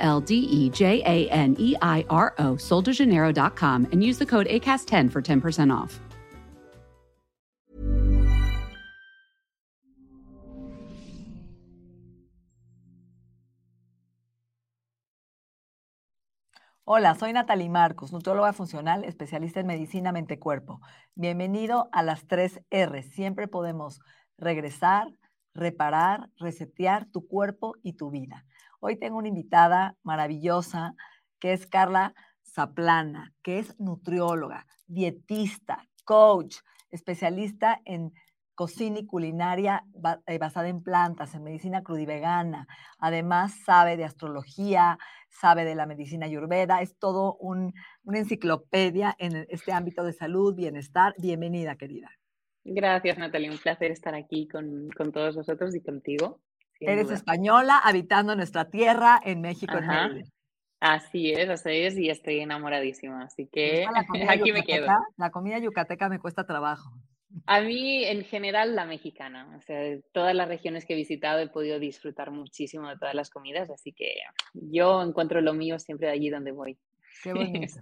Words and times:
L 0.00 0.20
D 0.20 0.34
E 0.34 0.70
J 0.70 1.02
A 1.04 1.28
N 1.30 1.54
E 1.58 1.76
I 1.80 2.04
R 2.10 2.34
O, 2.38 2.56
soldejaneiro.com, 2.56 3.86
and 3.92 4.02
use 4.02 4.18
the 4.18 4.26
code 4.26 4.48
ACAST10 4.48 5.10
for 5.12 5.22
10% 5.22 5.72
off. 5.72 6.00
Hola, 16.92 17.14
soy 17.14 17.32
Natalie 17.32 17.68
Marcos, 17.68 18.12
nutróloga 18.12 18.52
funcional, 18.52 19.04
especialista 19.04 19.60
en 19.60 19.68
medicina 19.68 20.10
mente-cuerpo. 20.10 20.80
Bienvenido 21.14 21.88
a 21.92 22.02
las 22.02 22.26
tres 22.26 22.60
R. 22.68 23.04
Siempre 23.04 23.46
podemos 23.46 24.00
regresar, 24.36 25.06
reparar, 25.54 26.30
resetear 26.36 27.06
tu 27.06 27.28
cuerpo 27.28 27.76
y 27.84 27.92
tu 27.92 28.10
vida. 28.10 28.44
Hoy 28.82 28.96
tengo 28.96 29.18
una 29.18 29.28
invitada 29.28 29.94
maravillosa 30.02 30.94
que 31.38 31.52
es 31.52 31.66
Carla 31.66 32.14
Zaplana, 32.42 33.34
que 33.42 33.58
es 33.58 33.78
nutrióloga, 33.78 34.66
dietista, 34.86 35.86
coach, 36.04 36.56
especialista 36.90 37.82
en 37.84 38.12
cocina 38.54 38.98
y 38.98 39.06
culinaria 39.06 39.84
eh, 40.26 40.38
basada 40.38 40.68
en 40.68 40.82
plantas, 40.82 41.34
en 41.34 41.42
medicina 41.42 41.82
crudivegana. 41.82 42.66
Además, 42.98 43.54
sabe 43.66 43.98
de 43.98 44.04
astrología, 44.04 44.98
sabe 45.28 45.66
de 45.66 45.74
la 45.74 45.84
medicina 45.84 46.24
ayurveda. 46.24 46.80
Es 46.80 46.98
todo 46.98 47.36
una 47.36 47.72
enciclopedia 48.04 49.14
en 49.18 49.46
este 49.50 49.72
ámbito 49.72 50.04
de 50.04 50.14
salud, 50.14 50.54
bienestar. 50.54 51.14
Bienvenida, 51.18 51.76
querida. 51.76 52.10
Gracias, 52.64 53.18
Natalia. 53.18 53.50
Un 53.50 53.58
placer 53.58 53.90
estar 53.90 54.14
aquí 54.14 54.48
con, 54.48 54.88
con 54.96 55.12
todos 55.12 55.36
vosotros 55.36 55.74
y 55.74 55.82
contigo. 55.82 56.40
Eres 56.80 57.10
española, 57.10 57.78
habitando 57.78 58.34
nuestra 58.34 58.70
tierra 58.70 59.20
en 59.22 59.40
México. 59.40 59.74
Así 60.80 61.30
es, 61.32 61.50
así 61.50 61.70
es, 61.70 61.98
y 61.98 62.08
estoy 62.08 62.40
enamoradísima, 62.40 63.24
así 63.24 63.46
que 63.46 63.84
aquí 64.28 64.50
me 64.52 64.64
quedo. 64.64 64.86
La 65.18 65.30
comida 65.30 65.58
yucateca 65.58 66.08
me 66.08 66.18
cuesta 66.18 66.46
trabajo. 66.46 66.90
A 67.46 67.60
mí, 67.60 68.04
en 68.04 68.24
general, 68.24 68.74
la 68.74 68.86
mexicana. 68.86 69.54
O 69.56 69.60
sea, 69.60 69.98
todas 70.12 70.34
las 70.34 70.48
regiones 70.48 70.84
que 70.86 70.94
he 70.94 70.96
visitado 70.96 71.38
he 71.38 71.48
podido 71.48 71.78
disfrutar 71.78 72.30
muchísimo 72.30 72.88
de 72.88 72.96
todas 72.96 73.14
las 73.14 73.30
comidas, 73.30 73.70
así 73.70 73.92
que 73.92 74.14
yo 74.54 75.02
encuentro 75.02 75.40
lo 75.40 75.52
mío 75.52 75.78
siempre 75.78 76.08
allí 76.08 76.30
donde 76.30 76.52
voy. 76.52 76.78
Qué 77.22 77.32
bonito. 77.34 77.78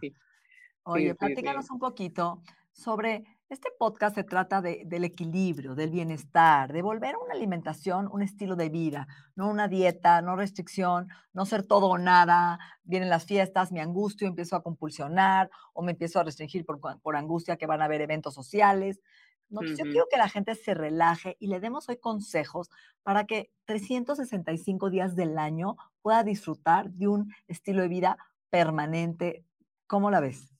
Oye, 0.82 1.14
platícanos 1.14 1.70
un 1.70 1.78
poquito 1.78 2.42
sobre 2.72 3.24
este 3.48 3.70
podcast 3.78 4.14
se 4.14 4.24
trata 4.24 4.60
del 4.60 5.04
equilibrio, 5.04 5.74
del 5.74 5.90
bienestar, 5.90 6.70
de 6.70 6.82
volver 6.82 7.14
a 7.14 7.18
una 7.18 7.32
alimentación 7.32 8.08
un 8.12 8.22
estilo 8.22 8.56
de 8.56 8.68
vida, 8.68 9.08
no 9.36 9.48
una 9.48 9.68
dieta, 9.68 10.20
no 10.20 10.36
restricción, 10.36 11.08
no 11.32 11.46
ser 11.46 11.66
todo 11.66 11.86
o 11.86 11.98
nada. 11.98 12.58
Vienen 12.84 13.08
las 13.08 13.24
fiestas, 13.24 13.72
me 13.72 13.80
angustio, 13.80 14.28
empiezo 14.28 14.54
a 14.54 14.62
compulsionar 14.62 15.50
o 15.72 15.82
me 15.82 15.92
empiezo 15.92 16.20
a 16.20 16.24
restringir 16.24 16.66
por, 16.66 17.16
angustia 17.16 17.56
que 17.56 17.66
van 17.66 17.80
a 17.80 17.86
haber 17.86 18.02
eventos 18.02 18.34
sociales. 18.34 19.00
No, 19.48 19.62
Yo 19.62 19.84
quiero 19.84 20.04
que 20.10 20.18
la 20.18 20.28
gente 20.28 20.54
se 20.54 20.74
relaje 20.74 21.38
y 21.40 21.46
le 21.46 21.58
demos 21.58 21.88
hoy 21.88 21.96
consejos 21.96 22.68
para 23.02 23.24
que 23.24 23.50
365 23.64 24.90
días 24.90 25.16
del 25.16 25.38
año 25.38 25.76
pueda 26.02 26.22
disfrutar 26.22 26.90
de 26.90 27.08
un 27.08 27.32
estilo 27.46 27.80
de 27.80 27.88
vida 27.88 28.18
permanente. 28.50 29.46
¿Cómo 29.86 30.10
la 30.10 30.20
ves? 30.20 30.57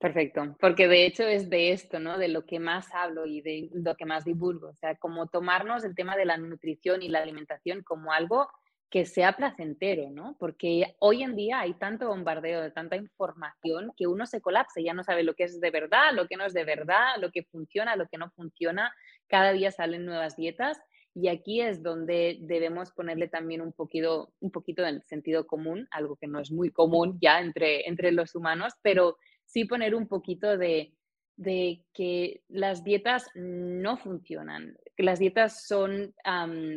Perfecto, 0.00 0.54
porque 0.60 0.88
de 0.88 1.06
hecho 1.06 1.22
es 1.26 1.48
de 1.48 1.72
esto, 1.72 1.98
¿no? 1.98 2.18
De 2.18 2.28
lo 2.28 2.44
que 2.44 2.60
más 2.60 2.86
hablo 2.94 3.24
y 3.24 3.40
de 3.40 3.70
lo 3.72 3.94
que 3.96 4.04
más 4.04 4.26
divulgo, 4.26 4.68
o 4.68 4.74
sea, 4.74 4.94
como 4.96 5.26
tomarnos 5.28 5.84
el 5.84 5.94
tema 5.94 6.16
de 6.16 6.26
la 6.26 6.36
nutrición 6.36 7.02
y 7.02 7.08
la 7.08 7.20
alimentación 7.22 7.82
como 7.82 8.12
algo 8.12 8.46
que 8.90 9.06
sea 9.06 9.32
placentero, 9.32 10.10
¿no? 10.10 10.36
Porque 10.38 10.94
hoy 11.00 11.22
en 11.22 11.34
día 11.34 11.60
hay 11.60 11.72
tanto 11.74 12.08
bombardeo 12.08 12.60
de 12.60 12.70
tanta 12.70 12.96
información 12.96 13.90
que 13.96 14.06
uno 14.06 14.26
se 14.26 14.42
colapsa, 14.42 14.82
ya 14.82 14.92
no 14.92 15.02
sabe 15.02 15.22
lo 15.22 15.34
que 15.34 15.44
es 15.44 15.60
de 15.60 15.70
verdad, 15.70 16.12
lo 16.12 16.26
que 16.28 16.36
no 16.36 16.44
es 16.44 16.52
de 16.52 16.64
verdad, 16.64 17.16
lo 17.18 17.30
que 17.32 17.44
funciona, 17.44 17.96
lo 17.96 18.06
que 18.06 18.18
no 18.18 18.30
funciona. 18.32 18.92
Cada 19.28 19.52
día 19.52 19.72
salen 19.72 20.04
nuevas 20.04 20.36
dietas 20.36 20.78
y 21.14 21.28
aquí 21.28 21.62
es 21.62 21.82
donde 21.82 22.36
debemos 22.42 22.92
ponerle 22.92 23.28
también 23.28 23.62
un 23.62 23.72
poquito, 23.72 24.30
un 24.40 24.50
poquito 24.50 24.82
del 24.82 25.02
sentido 25.04 25.46
común, 25.46 25.88
algo 25.90 26.16
que 26.16 26.26
no 26.26 26.38
es 26.38 26.52
muy 26.52 26.70
común 26.70 27.18
ya 27.20 27.40
entre, 27.40 27.88
entre 27.88 28.12
los 28.12 28.34
humanos, 28.34 28.74
pero 28.82 29.16
sí 29.46 29.64
poner 29.64 29.94
un 29.94 30.06
poquito 30.06 30.58
de, 30.58 30.92
que 31.92 32.42
las 32.48 32.84
dietas 32.84 33.30
no 33.34 33.96
funcionan, 33.96 34.76
que 34.96 35.02
las 35.02 35.18
dietas 35.18 35.66
son, 35.66 36.14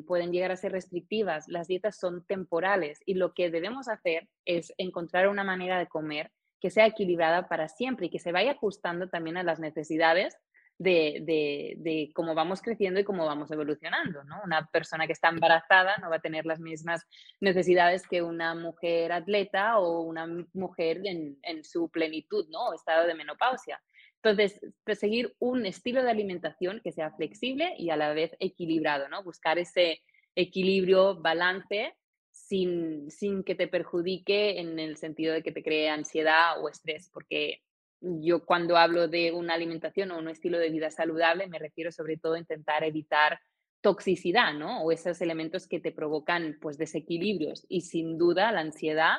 pueden 0.07 0.31
llegar 0.31 0.51
a 0.51 0.57
ser 0.57 0.71
restrictivas, 0.71 1.47
las 1.47 1.67
dietas 1.67 1.97
son 1.97 2.25
temporales 2.25 2.99
y 3.05 3.15
lo 3.15 3.33
que 3.33 3.49
debemos 3.49 3.87
hacer 3.87 4.27
es 4.45 4.73
encontrar 4.77 5.27
una 5.27 5.43
manera 5.43 5.79
de 5.79 5.87
comer 5.87 6.31
que 6.59 6.69
sea 6.69 6.87
equilibrada 6.87 7.47
para 7.47 7.69
siempre 7.69 8.07
y 8.07 8.09
que 8.09 8.19
se 8.19 8.33
vaya 8.33 8.51
ajustando 8.51 9.09
también 9.09 9.37
a 9.37 9.43
las 9.43 9.59
necesidades 9.59 10.37
de, 10.79 12.09
cómo 12.13 12.33
vamos 12.33 12.61
creciendo 12.61 12.99
y 12.99 13.03
cómo 13.03 13.25
vamos 13.25 13.51
evolucionando, 13.51 14.23
¿no? 14.23 14.41
Una 14.43 14.65
persona 14.67 15.05
que 15.05 15.13
está 15.13 15.29
embarazada 15.29 15.97
no 15.97 16.09
va 16.09 16.17
a 16.17 16.21
tener 16.21 16.45
las 16.45 16.59
mismas 16.59 17.05
necesidades 17.39 18.07
que 18.07 18.21
una 18.21 18.55
mujer 18.55 19.11
atleta 19.11 19.77
o 19.77 20.01
una 20.01 20.25
mujer 20.53 21.01
en, 21.03 21.63
su 21.63 21.89
plenitud, 21.89 22.47
¿no? 22.49 22.73
estado 22.73 23.05
de 23.05 23.13
menopausia. 23.13 23.81
Entonces, 24.15 24.59
pues, 24.83 24.99
seguir 24.99 25.35
un 25.39 25.65
estilo 25.65 26.01
de 26.03 26.11
alimentación 26.11 26.81
que 26.83 26.91
sea 26.91 27.11
flexible 27.11 27.73
y 27.77 27.89
a 27.89 27.97
la 27.97 28.13
vez 28.13 28.35
equilibrado, 28.39 29.07
¿no? 29.09 29.23
Buscar 29.23 29.59
ese 29.59 30.01
equilibrio, 30.35 31.15
balance, 31.21 31.93
sin, 32.31 33.11
sin 33.11 33.43
que 33.43 33.55
te 33.55 33.67
perjudique 33.67 34.59
en 34.59 34.79
el 34.79 34.97
sentido 34.97 35.33
de 35.33 35.43
que 35.43 35.51
te 35.51 35.63
cree 35.63 35.89
ansiedad 35.89 36.61
o 36.61 36.69
estrés, 36.69 37.09
porque 37.13 37.61
yo 38.01 38.45
cuando 38.45 38.77
hablo 38.77 39.07
de 39.07 39.31
una 39.31 39.53
alimentación 39.53 40.11
o 40.11 40.19
un 40.19 40.29
estilo 40.29 40.57
de 40.57 40.69
vida 40.69 40.89
saludable, 40.89 41.47
me 41.47 41.59
refiero 41.59 41.91
sobre 41.91 42.17
todo 42.17 42.33
a 42.33 42.39
intentar 42.39 42.83
evitar 42.83 43.39
toxicidad, 43.81 44.53
¿no? 44.53 44.83
O 44.83 44.91
esos 44.91 45.21
elementos 45.21 45.67
que 45.67 45.79
te 45.79 45.91
provocan 45.91 46.57
pues 46.61 46.77
desequilibrios 46.77 47.65
y 47.69 47.81
sin 47.81 48.17
duda 48.17 48.51
la 48.51 48.61
ansiedad 48.61 49.17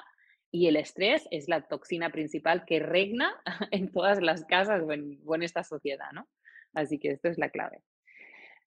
y 0.51 0.67
el 0.67 0.77
estrés 0.77 1.27
es 1.31 1.49
la 1.49 1.63
toxina 1.63 2.11
principal 2.11 2.65
que 2.65 2.81
regna 2.81 3.41
en 3.71 3.91
todas 3.93 4.21
las 4.21 4.45
casas 4.45 4.83
o 4.83 4.93
en, 4.93 5.43
esta 5.43 5.65
sociedad, 5.65 6.11
¿no? 6.13 6.29
Así 6.75 6.99
que 6.99 7.11
esto 7.11 7.29
es 7.29 7.39
la 7.39 7.51
clave. 7.51 7.83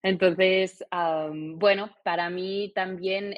Entonces, 0.02 0.84
bueno, 1.56 1.96
para 2.04 2.30
mí 2.30 2.74
también 2.76 3.34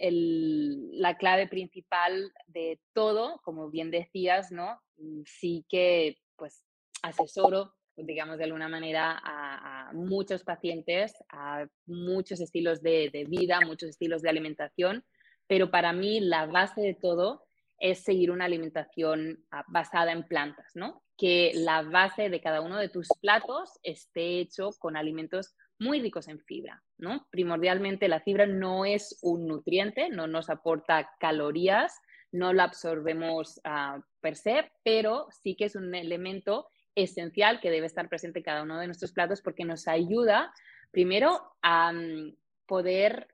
la 0.99 1.15
clave 1.15 1.47
principal 1.47 2.31
de 2.47 2.79
todo, 2.93 3.39
como 3.43 3.69
bien 3.69 3.91
decías, 3.91 4.51
¿no? 4.51 4.81
Mm, 4.97 5.21
sí 5.25 5.63
que 5.69 6.17
pues 6.37 6.63
asesoro, 7.01 7.73
digamos 7.95 8.37
de 8.37 8.45
alguna 8.45 8.67
manera, 8.67 9.21
a, 9.23 9.91
muchos 9.93 10.43
pacientes, 10.43 11.13
a 11.29 11.65
muchos 11.85 12.41
estilos 12.41 12.81
de, 12.81 13.25
vida, 13.27 13.59
muchos 13.61 13.89
estilos 13.89 14.21
de 14.21 14.29
alimentación, 14.29 15.03
pero 15.47 15.69
para 15.71 15.93
mí 15.93 16.19
la 16.19 16.45
base 16.47 16.81
de 16.81 16.95
todo 16.95 17.43
es 17.77 18.03
seguir 18.03 18.31
una 18.31 18.45
alimentación 18.45 19.43
ah, 19.51 19.63
basada 19.67 20.11
en 20.11 20.23
plantas, 20.23 20.71
¿no? 20.75 21.03
Que 21.17 21.51
la 21.53 21.81
base 21.83 22.29
de 22.29 22.41
cada 22.41 22.61
uno 22.61 22.77
de 22.77 22.89
tus 22.89 23.07
platos 23.21 23.79
esté 23.83 24.39
hecho 24.39 24.71
con 24.79 24.97
alimentos 24.97 25.55
muy 25.77 26.01
ricos 26.01 26.27
en 26.27 26.39
fibra, 26.39 26.81
¿no? 26.97 27.27
Primordialmente 27.31 28.07
la 28.07 28.21
fibra 28.21 28.45
no 28.45 28.85
es 28.85 29.19
un 29.21 29.45
nutriente, 29.45 30.09
no 30.09 30.25
nos 30.25 30.49
aporta 30.49 31.11
calorías, 31.19 31.99
no 32.31 32.53
la 32.53 32.63
absorbemos 32.63 33.59
uh, 33.65 34.01
per 34.25 34.37
se, 34.37 34.71
pero 34.83 35.27
sí 35.29 35.53
que 35.55 35.65
es 35.65 35.75
un 35.75 35.93
elemento 35.93 36.67
esencial 36.95 37.59
que 37.59 37.69
debe 37.69 37.85
estar 37.85 38.09
presente 38.09 38.39
en 38.39 38.43
cada 38.43 38.63
uno 38.63 38.79
de 38.79 38.87
nuestros 38.87 39.11
platos 39.11 39.39
porque 39.39 39.65
nos 39.65 39.87
ayuda 39.87 40.51
primero 40.89 41.43
a 41.61 41.91
mm, 41.93 42.35
poder 42.65 43.27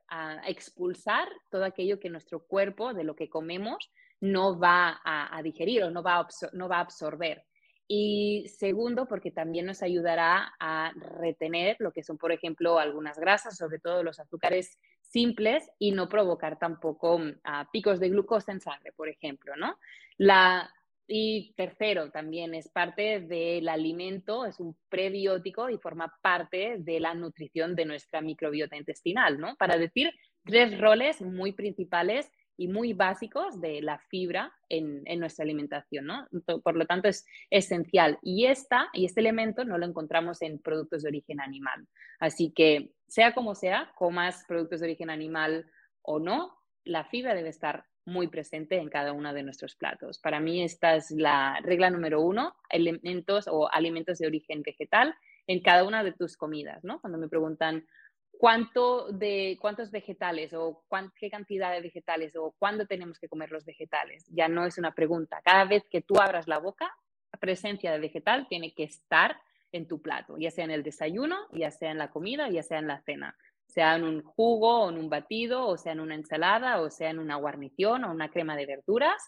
expulsar 0.46 1.30
todo 1.50 1.64
aquello 1.64 1.98
que 1.98 2.10
nuestro 2.10 2.46
cuerpo, 2.46 2.94
de 2.94 3.06
lo 3.06 3.16
que 3.16 3.30
comemos, 3.30 3.90
no 4.20 4.60
va 4.60 5.00
a, 5.06 5.42
digerir 5.42 5.86
o 5.86 5.92
no 5.92 6.04
va 6.04 6.28
no 6.52 6.68
va 6.68 6.80
a 6.80 6.82
absorber. 6.82 7.46
Y 7.88 8.50
segundo, 8.50 9.06
porque 9.08 9.32
también 9.32 9.68
nos 9.68 9.84
ayudará 9.84 10.54
a 10.60 10.92
retener 11.22 11.78
lo 11.80 11.94
que 11.94 12.04
son, 12.04 12.18
por 12.18 12.34
ejemplo, 12.34 12.80
algunas 12.80 13.18
grasas, 13.18 13.56
sobre 13.56 13.80
todo 13.80 14.04
los 14.04 14.20
azúcares 14.20 14.78
simples 15.02 15.72
y 15.80 15.92
no 15.92 16.10
provocar 16.10 16.60
tampoco 16.60 17.18
mm, 17.18 17.40
picos 17.72 18.02
de 18.02 18.10
glucosa 18.10 18.52
en 18.52 18.60
sangre, 18.60 18.92
por 18.92 19.08
ejemplo, 19.08 19.56
¿no? 19.56 19.78
La, 20.18 20.70
y 21.14 21.54
tercero, 21.58 22.10
también 22.10 22.56
es 22.56 22.70
parte 22.70 23.20
del 23.20 23.68
alimento, 23.68 24.46
es 24.46 24.62
un 24.62 24.78
prebiótico 24.88 25.70
y 25.70 25.78
forma 25.78 26.14
parte 26.22 26.78
de 26.80 27.02
la 27.02 27.14
nutrición 27.14 27.76
de 27.76 27.84
nuestra 27.84 28.22
microbiota 28.22 28.78
intestinal, 28.78 29.38
¿no? 29.38 29.58
Para 29.58 29.78
decir 29.78 30.10
tres 30.46 30.80
roles 30.80 31.22
muy 31.22 31.52
principales 31.52 32.32
y 32.56 32.70
muy 32.70 32.94
básicos 32.94 33.60
de 33.60 33.82
la 33.82 34.00
fibra 34.10 34.54
en, 34.70 35.04
nuestra 35.20 35.44
alimentación, 35.44 36.06
¿no? 36.06 36.28
Por 36.64 36.78
lo 36.78 36.86
tanto, 36.86 37.10
es 37.10 37.26
esencial. 37.50 38.18
Y, 38.22 38.46
esta, 38.46 38.88
y 38.94 39.04
este 39.04 39.20
elemento 39.20 39.66
no 39.66 39.78
lo 39.78 39.86
encontramos 39.86 40.42
en 40.42 40.60
productos 40.60 41.04
de 41.04 41.10
origen 41.10 41.42
animal. 41.42 41.88
Así 42.22 42.54
que, 42.56 42.94
sea 43.08 43.34
como 43.34 43.54
sea, 43.54 43.92
comas 43.98 44.46
productos 44.48 44.80
de 44.80 44.86
origen 44.86 45.10
animal 45.10 45.70
o 46.04 46.20
no, 46.20 46.58
la 46.86 47.04
fibra 47.04 47.36
debe 47.36 47.50
estar 47.50 47.84
muy 48.06 48.28
presente 48.28 48.78
en 48.78 48.90
cada 48.90 49.14
uno 49.14 49.34
de 49.34 49.44
nuestros 49.44 49.76
platos. 49.76 50.20
Para 50.20 50.40
mí 50.40 50.64
esta 50.64 50.96
es 50.96 51.12
la 51.12 51.60
regla 51.62 51.90
número 51.90 52.22
uno, 52.22 52.56
elementos 52.70 53.48
o 53.48 53.72
alimentos 53.72 54.18
de 54.18 54.28
origen 54.28 54.64
vegetal 54.64 55.16
en 55.48 55.62
cada 55.62 55.84
una 55.84 56.04
de 56.04 56.14
tus 56.14 56.38
comidas, 56.38 56.84
¿no? 56.84 57.00
Cuando 57.02 57.18
me 57.18 57.28
preguntan 57.28 57.86
cuánto 58.32 59.12
de 59.12 59.58
cuántos 59.62 59.92
vegetales 59.92 60.54
o 60.54 60.84
qué 61.16 61.30
cantidad 61.30 61.72
de 61.72 61.82
vegetales 61.82 62.36
o 62.36 62.56
cuándo 62.58 62.88
tenemos 62.88 63.20
que 63.20 63.30
comer 63.30 63.52
los 63.52 63.66
vegetales, 63.66 64.26
ya 64.30 64.48
no 64.48 64.66
es 64.66 64.78
una 64.78 64.94
pregunta. 64.94 65.42
Cada 65.44 65.66
vez 65.66 65.84
que 65.90 66.02
tú 66.02 66.20
abras 66.20 66.48
la 66.48 66.58
boca, 66.58 66.92
la 67.32 67.40
presencia 67.40 67.92
de 67.92 68.00
vegetal 68.00 68.48
tiene 68.50 68.74
que 68.74 68.84
estar 68.84 69.40
en 69.72 69.88
tu 69.88 70.02
plato, 70.02 70.38
ya 70.38 70.52
sea 70.52 70.66
en 70.66 70.72
el 70.72 70.84
desayuno, 70.84 71.38
ya 71.54 71.72
sea 71.72 71.92
en 71.92 71.98
la 71.98 72.10
comida, 72.10 72.50
ya 72.50 72.64
sea 72.64 72.80
en 72.80 72.88
la 72.88 73.02
cena 73.02 73.38
sea 73.74 73.96
en 73.96 74.04
un 74.04 74.22
jugo 74.24 74.86
o 74.86 74.90
en 74.90 74.98
un 74.98 75.10
batido, 75.10 75.66
o 75.68 75.78
sea 75.78 75.94
en 75.94 76.00
una 76.00 76.16
ensalada, 76.16 76.82
o 76.82 76.90
sea 76.90 77.10
en 77.10 77.20
una 77.20 77.36
guarnición 77.38 78.04
o 78.04 78.12
una 78.12 78.30
crema 78.30 78.56
de 78.56 78.66
verduras, 78.66 79.22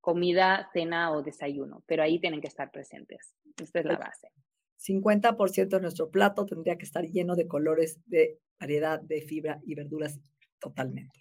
comida, 0.00 0.68
cena 0.72 1.12
o 1.12 1.22
desayuno, 1.22 1.82
pero 1.86 2.02
ahí 2.02 2.20
tienen 2.20 2.40
que 2.40 2.48
estar 2.48 2.70
presentes. 2.70 3.34
Esta 3.60 3.80
es 3.80 3.84
la 3.86 3.96
base. 3.96 4.28
50% 4.78 5.68
de 5.68 5.80
nuestro 5.80 6.10
plato 6.10 6.46
tendría 6.46 6.78
que 6.78 6.86
estar 6.86 7.04
lleno 7.04 7.36
de 7.36 7.46
colores 7.46 8.00
de 8.06 8.38
variedad 8.58 9.00
de 9.00 9.20
fibra 9.22 9.60
y 9.66 9.74
verduras 9.74 10.18
totalmente. 10.58 11.20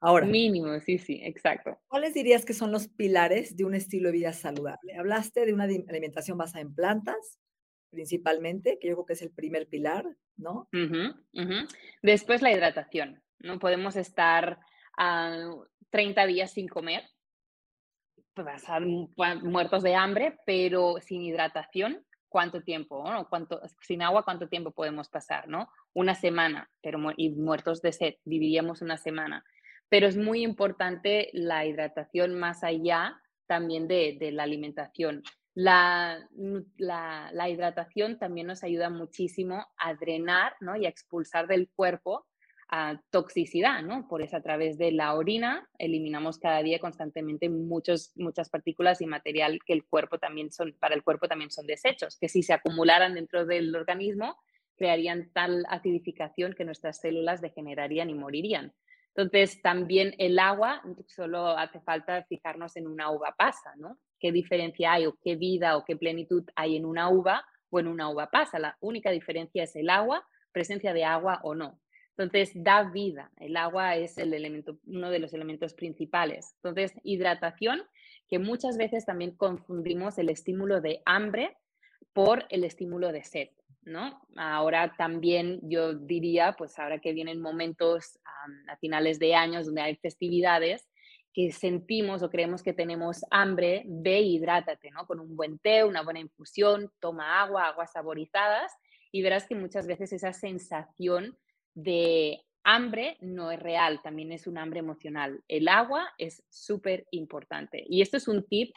Ahora. 0.00 0.26
Mínimo, 0.26 0.78
sí, 0.80 0.98
sí, 0.98 1.20
exacto. 1.22 1.78
¿Cuáles 1.86 2.12
dirías 2.14 2.44
que 2.44 2.54
son 2.54 2.72
los 2.72 2.88
pilares 2.88 3.56
de 3.56 3.64
un 3.64 3.74
estilo 3.74 4.08
de 4.08 4.18
vida 4.18 4.32
saludable? 4.32 4.96
Hablaste 4.96 5.46
de 5.46 5.54
una 5.54 5.64
alimentación 5.64 6.36
basada 6.36 6.60
en 6.60 6.74
plantas, 6.74 7.38
principalmente, 7.92 8.78
que 8.80 8.88
yo 8.88 8.94
creo 8.94 9.06
que 9.06 9.12
es 9.12 9.22
el 9.22 9.30
primer 9.30 9.68
pilar, 9.68 10.04
¿no? 10.36 10.68
Después 12.02 12.42
la 12.42 12.50
hidratación, 12.50 13.22
¿no? 13.38 13.58
Podemos 13.58 13.94
estar 13.96 14.58
30 15.90 16.26
días 16.26 16.50
sin 16.50 16.66
comer, 16.68 17.04
pasar 18.34 18.82
pues, 19.14 19.42
muertos 19.42 19.82
de 19.82 19.94
hambre, 19.94 20.38
pero 20.46 20.96
sin 21.00 21.22
hidratación, 21.22 22.04
¿cuánto 22.28 22.62
tiempo? 22.62 23.04
¿no? 23.08 23.28
¿Cuánto, 23.28 23.60
sin 23.82 24.02
agua, 24.02 24.24
¿cuánto 24.24 24.48
tiempo 24.48 24.70
podemos 24.70 25.08
pasar? 25.08 25.48
¿no? 25.48 25.68
Una 25.92 26.14
semana, 26.14 26.70
pero 26.82 26.98
y 27.16 27.30
muertos 27.30 27.82
de 27.82 27.92
sed, 27.92 28.14
viviríamos 28.24 28.80
una 28.80 28.96
semana. 28.96 29.44
Pero 29.90 30.06
es 30.06 30.16
muy 30.16 30.42
importante 30.42 31.28
la 31.34 31.66
hidratación 31.66 32.34
más 32.38 32.64
allá 32.64 33.20
también 33.46 33.86
de 33.86 34.30
la 34.32 34.44
alimentación. 34.44 35.22
La, 35.54 36.28
la, 36.78 37.48
hidratación 37.50 38.18
también 38.18 38.46
nos 38.46 38.64
ayuda 38.64 38.88
muchísimo 38.88 39.66
a 39.76 39.94
drenar 39.94 40.54
¿no? 40.60 40.76
y 40.76 40.86
a 40.86 40.88
expulsar 40.88 41.46
del 41.46 41.68
cuerpo 41.68 42.26
a 42.74 42.98
toxicidad, 43.10 43.82
¿no? 43.82 44.08
Por 44.08 44.22
eso 44.22 44.38
a 44.38 44.40
través 44.40 44.78
de 44.78 44.92
la 44.92 45.14
orina 45.14 45.68
eliminamos 45.78 46.38
cada 46.38 46.62
día 46.62 46.78
constantemente 46.78 47.50
muchos, 47.50 48.12
muchas 48.16 48.48
partículas 48.48 49.02
y 49.02 49.06
material 49.06 49.58
que 49.66 49.74
el 49.74 49.84
cuerpo 49.84 50.18
también 50.18 50.50
son, 50.50 50.74
para 50.80 50.94
el 50.94 51.02
cuerpo 51.02 51.28
también 51.28 51.50
son 51.50 51.66
desechos, 51.66 52.16
que 52.18 52.30
si 52.30 52.42
se 52.42 52.54
acumularan 52.54 53.12
dentro 53.12 53.44
del 53.44 53.76
organismo 53.76 54.38
crearían 54.74 55.30
tal 55.34 55.66
acidificación 55.68 56.54
que 56.54 56.64
nuestras 56.64 56.98
células 56.98 57.42
degenerarían 57.42 58.08
y 58.08 58.14
morirían. 58.14 58.72
Entonces, 59.14 59.60
también 59.60 60.14
el 60.16 60.38
agua, 60.38 60.82
solo 61.06 61.48
hace 61.48 61.80
falta 61.80 62.24
fijarnos 62.24 62.76
en 62.76 62.86
una 62.86 63.10
uva 63.10 63.34
pasa, 63.36 63.74
¿no? 63.76 63.98
Qué 64.22 64.30
diferencia 64.30 64.92
hay 64.92 65.06
o 65.06 65.18
qué 65.20 65.34
vida 65.34 65.76
o 65.76 65.84
qué 65.84 65.96
plenitud 65.96 66.44
hay 66.54 66.76
en 66.76 66.86
una 66.86 67.10
uva 67.10 67.44
o 67.70 67.80
en 67.80 67.88
una 67.88 68.08
uva 68.08 68.30
pasa. 68.30 68.60
La 68.60 68.78
única 68.80 69.10
diferencia 69.10 69.64
es 69.64 69.74
el 69.74 69.90
agua, 69.90 70.24
presencia 70.52 70.94
de 70.94 71.04
agua 71.04 71.40
o 71.42 71.56
no. 71.56 71.80
Entonces, 72.16 72.52
da 72.54 72.84
vida. 72.84 73.32
El 73.38 73.56
agua 73.56 73.96
es 73.96 74.16
el 74.18 74.32
elemento, 74.32 74.78
uno 74.86 75.10
de 75.10 75.18
los 75.18 75.32
elementos 75.34 75.74
principales. 75.74 76.54
Entonces, 76.56 76.92
hidratación, 77.02 77.82
que 78.28 78.38
muchas 78.38 78.76
veces 78.76 79.04
también 79.04 79.34
confundimos 79.34 80.18
el 80.18 80.28
estímulo 80.28 80.80
de 80.80 81.02
hambre 81.04 81.56
por 82.12 82.46
el 82.50 82.64
estímulo 82.64 83.10
de 83.10 83.24
sed, 83.24 83.48
¿no? 83.84 84.20
Ahora 84.36 84.94
también 84.96 85.58
yo 85.62 85.94
diría, 85.94 86.54
pues 86.56 86.78
ahora 86.78 87.00
que 87.00 87.12
vienen 87.12 87.40
momentos 87.40 88.20
a 88.68 88.76
finales 88.76 89.18
de 89.18 89.34
años 89.34 89.66
donde 89.66 89.80
hay 89.80 89.96
festividades, 89.96 90.86
que 91.32 91.52
sentimos 91.52 92.22
o 92.22 92.30
creemos 92.30 92.62
que 92.62 92.72
tenemos 92.72 93.24
hambre, 93.30 93.84
ve 93.86 94.20
y 94.20 94.36
hidrátate, 94.36 94.90
¿no? 94.90 95.06
Con 95.06 95.20
un 95.20 95.36
buen 95.36 95.58
té, 95.58 95.84
una 95.84 96.02
buena 96.02 96.20
infusión, 96.20 96.90
toma 97.00 97.40
agua, 97.40 97.68
aguas 97.68 97.92
saborizadas 97.92 98.72
y 99.10 99.22
verás 99.22 99.46
que 99.46 99.54
muchas 99.54 99.86
veces 99.86 100.12
esa 100.12 100.32
sensación 100.32 101.36
de 101.74 102.40
hambre 102.64 103.16
no 103.20 103.50
es 103.50 103.60
real, 103.60 104.00
también 104.02 104.32
es 104.32 104.46
un 104.46 104.58
hambre 104.58 104.80
emocional. 104.80 105.42
El 105.48 105.68
agua 105.68 106.08
es 106.18 106.42
súper 106.48 107.06
importante. 107.10 107.84
Y 107.88 108.02
esto 108.02 108.16
es 108.16 108.28
un 108.28 108.46
tip, 108.46 108.74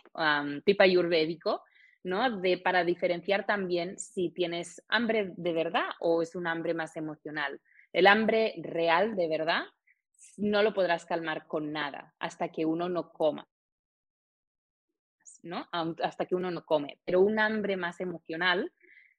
tip 0.65 0.81
ayurvédico, 0.81 1.61
¿no? 2.03 2.39
De, 2.39 2.57
para 2.57 2.83
diferenciar 2.83 3.45
también 3.45 3.97
si 3.97 4.29
tienes 4.29 4.81
hambre 4.87 5.33
de 5.35 5.53
verdad 5.53 5.87
o 5.99 6.21
es 6.21 6.35
un 6.35 6.47
hambre 6.47 6.73
más 6.73 6.95
emocional. 6.95 7.59
El 7.93 8.07
hambre 8.07 8.55
real 8.57 9.15
de 9.15 9.27
verdad 9.27 9.63
no 10.37 10.63
lo 10.63 10.73
podrás 10.73 11.05
calmar 11.05 11.47
con 11.47 11.71
nada 11.71 12.13
hasta 12.19 12.49
que 12.49 12.65
uno 12.65 12.89
no 12.89 13.11
coma. 13.11 13.47
¿no? 15.45 15.67
Hasta 15.71 16.25
que 16.25 16.35
uno 16.35 16.51
no 16.51 16.65
come. 16.65 16.99
Pero 17.05 17.21
un 17.21 17.39
hambre 17.39 17.77
más 17.77 18.01
emocional 18.01 18.71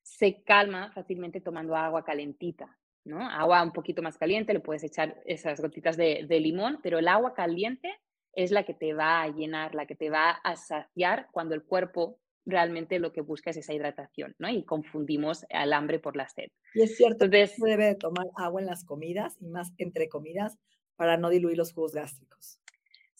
se 0.02 0.42
calma 0.42 0.92
fácilmente 0.92 1.40
tomando 1.40 1.76
agua 1.76 2.04
calentita, 2.04 2.76
¿no? 3.04 3.28
Agua 3.28 3.62
un 3.62 3.72
poquito 3.72 4.02
más 4.02 4.18
caliente, 4.18 4.52
le 4.52 4.60
puedes 4.60 4.84
echar 4.84 5.20
esas 5.24 5.60
gotitas 5.60 5.96
de, 5.96 6.26
de, 6.28 6.40
limón, 6.40 6.80
pero 6.82 6.98
el 6.98 7.08
agua 7.08 7.34
caliente 7.34 7.92
es 8.32 8.50
la 8.50 8.64
que 8.64 8.74
te 8.74 8.92
va 8.92 9.22
a 9.22 9.28
llenar, 9.28 9.74
la 9.74 9.86
que 9.86 9.96
te 9.96 10.10
va 10.10 10.30
a 10.30 10.56
saciar 10.56 11.28
cuando 11.32 11.54
el 11.54 11.64
cuerpo 11.64 12.18
realmente 12.44 13.00
lo 13.00 13.12
que 13.12 13.20
busca 13.20 13.50
es 13.50 13.56
esa 13.56 13.74
hidratación, 13.74 14.34
¿no? 14.38 14.48
Y 14.48 14.64
confundimos 14.64 15.44
el 15.48 15.72
hambre 15.72 15.98
por 15.98 16.16
la 16.16 16.28
sed. 16.28 16.50
Y 16.74 16.82
es 16.82 16.96
cierto, 16.96 17.24
Entonces, 17.24 17.56
se 17.56 17.68
debe 17.68 17.94
tomar 17.96 18.26
agua 18.36 18.60
en 18.60 18.66
las 18.66 18.84
comidas 18.84 19.36
y 19.40 19.46
más 19.46 19.72
entre 19.78 20.08
comidas 20.08 20.56
para 20.96 21.16
no 21.16 21.30
diluir 21.30 21.56
los 21.56 21.72
jugos 21.72 21.92
gástricos. 21.92 22.60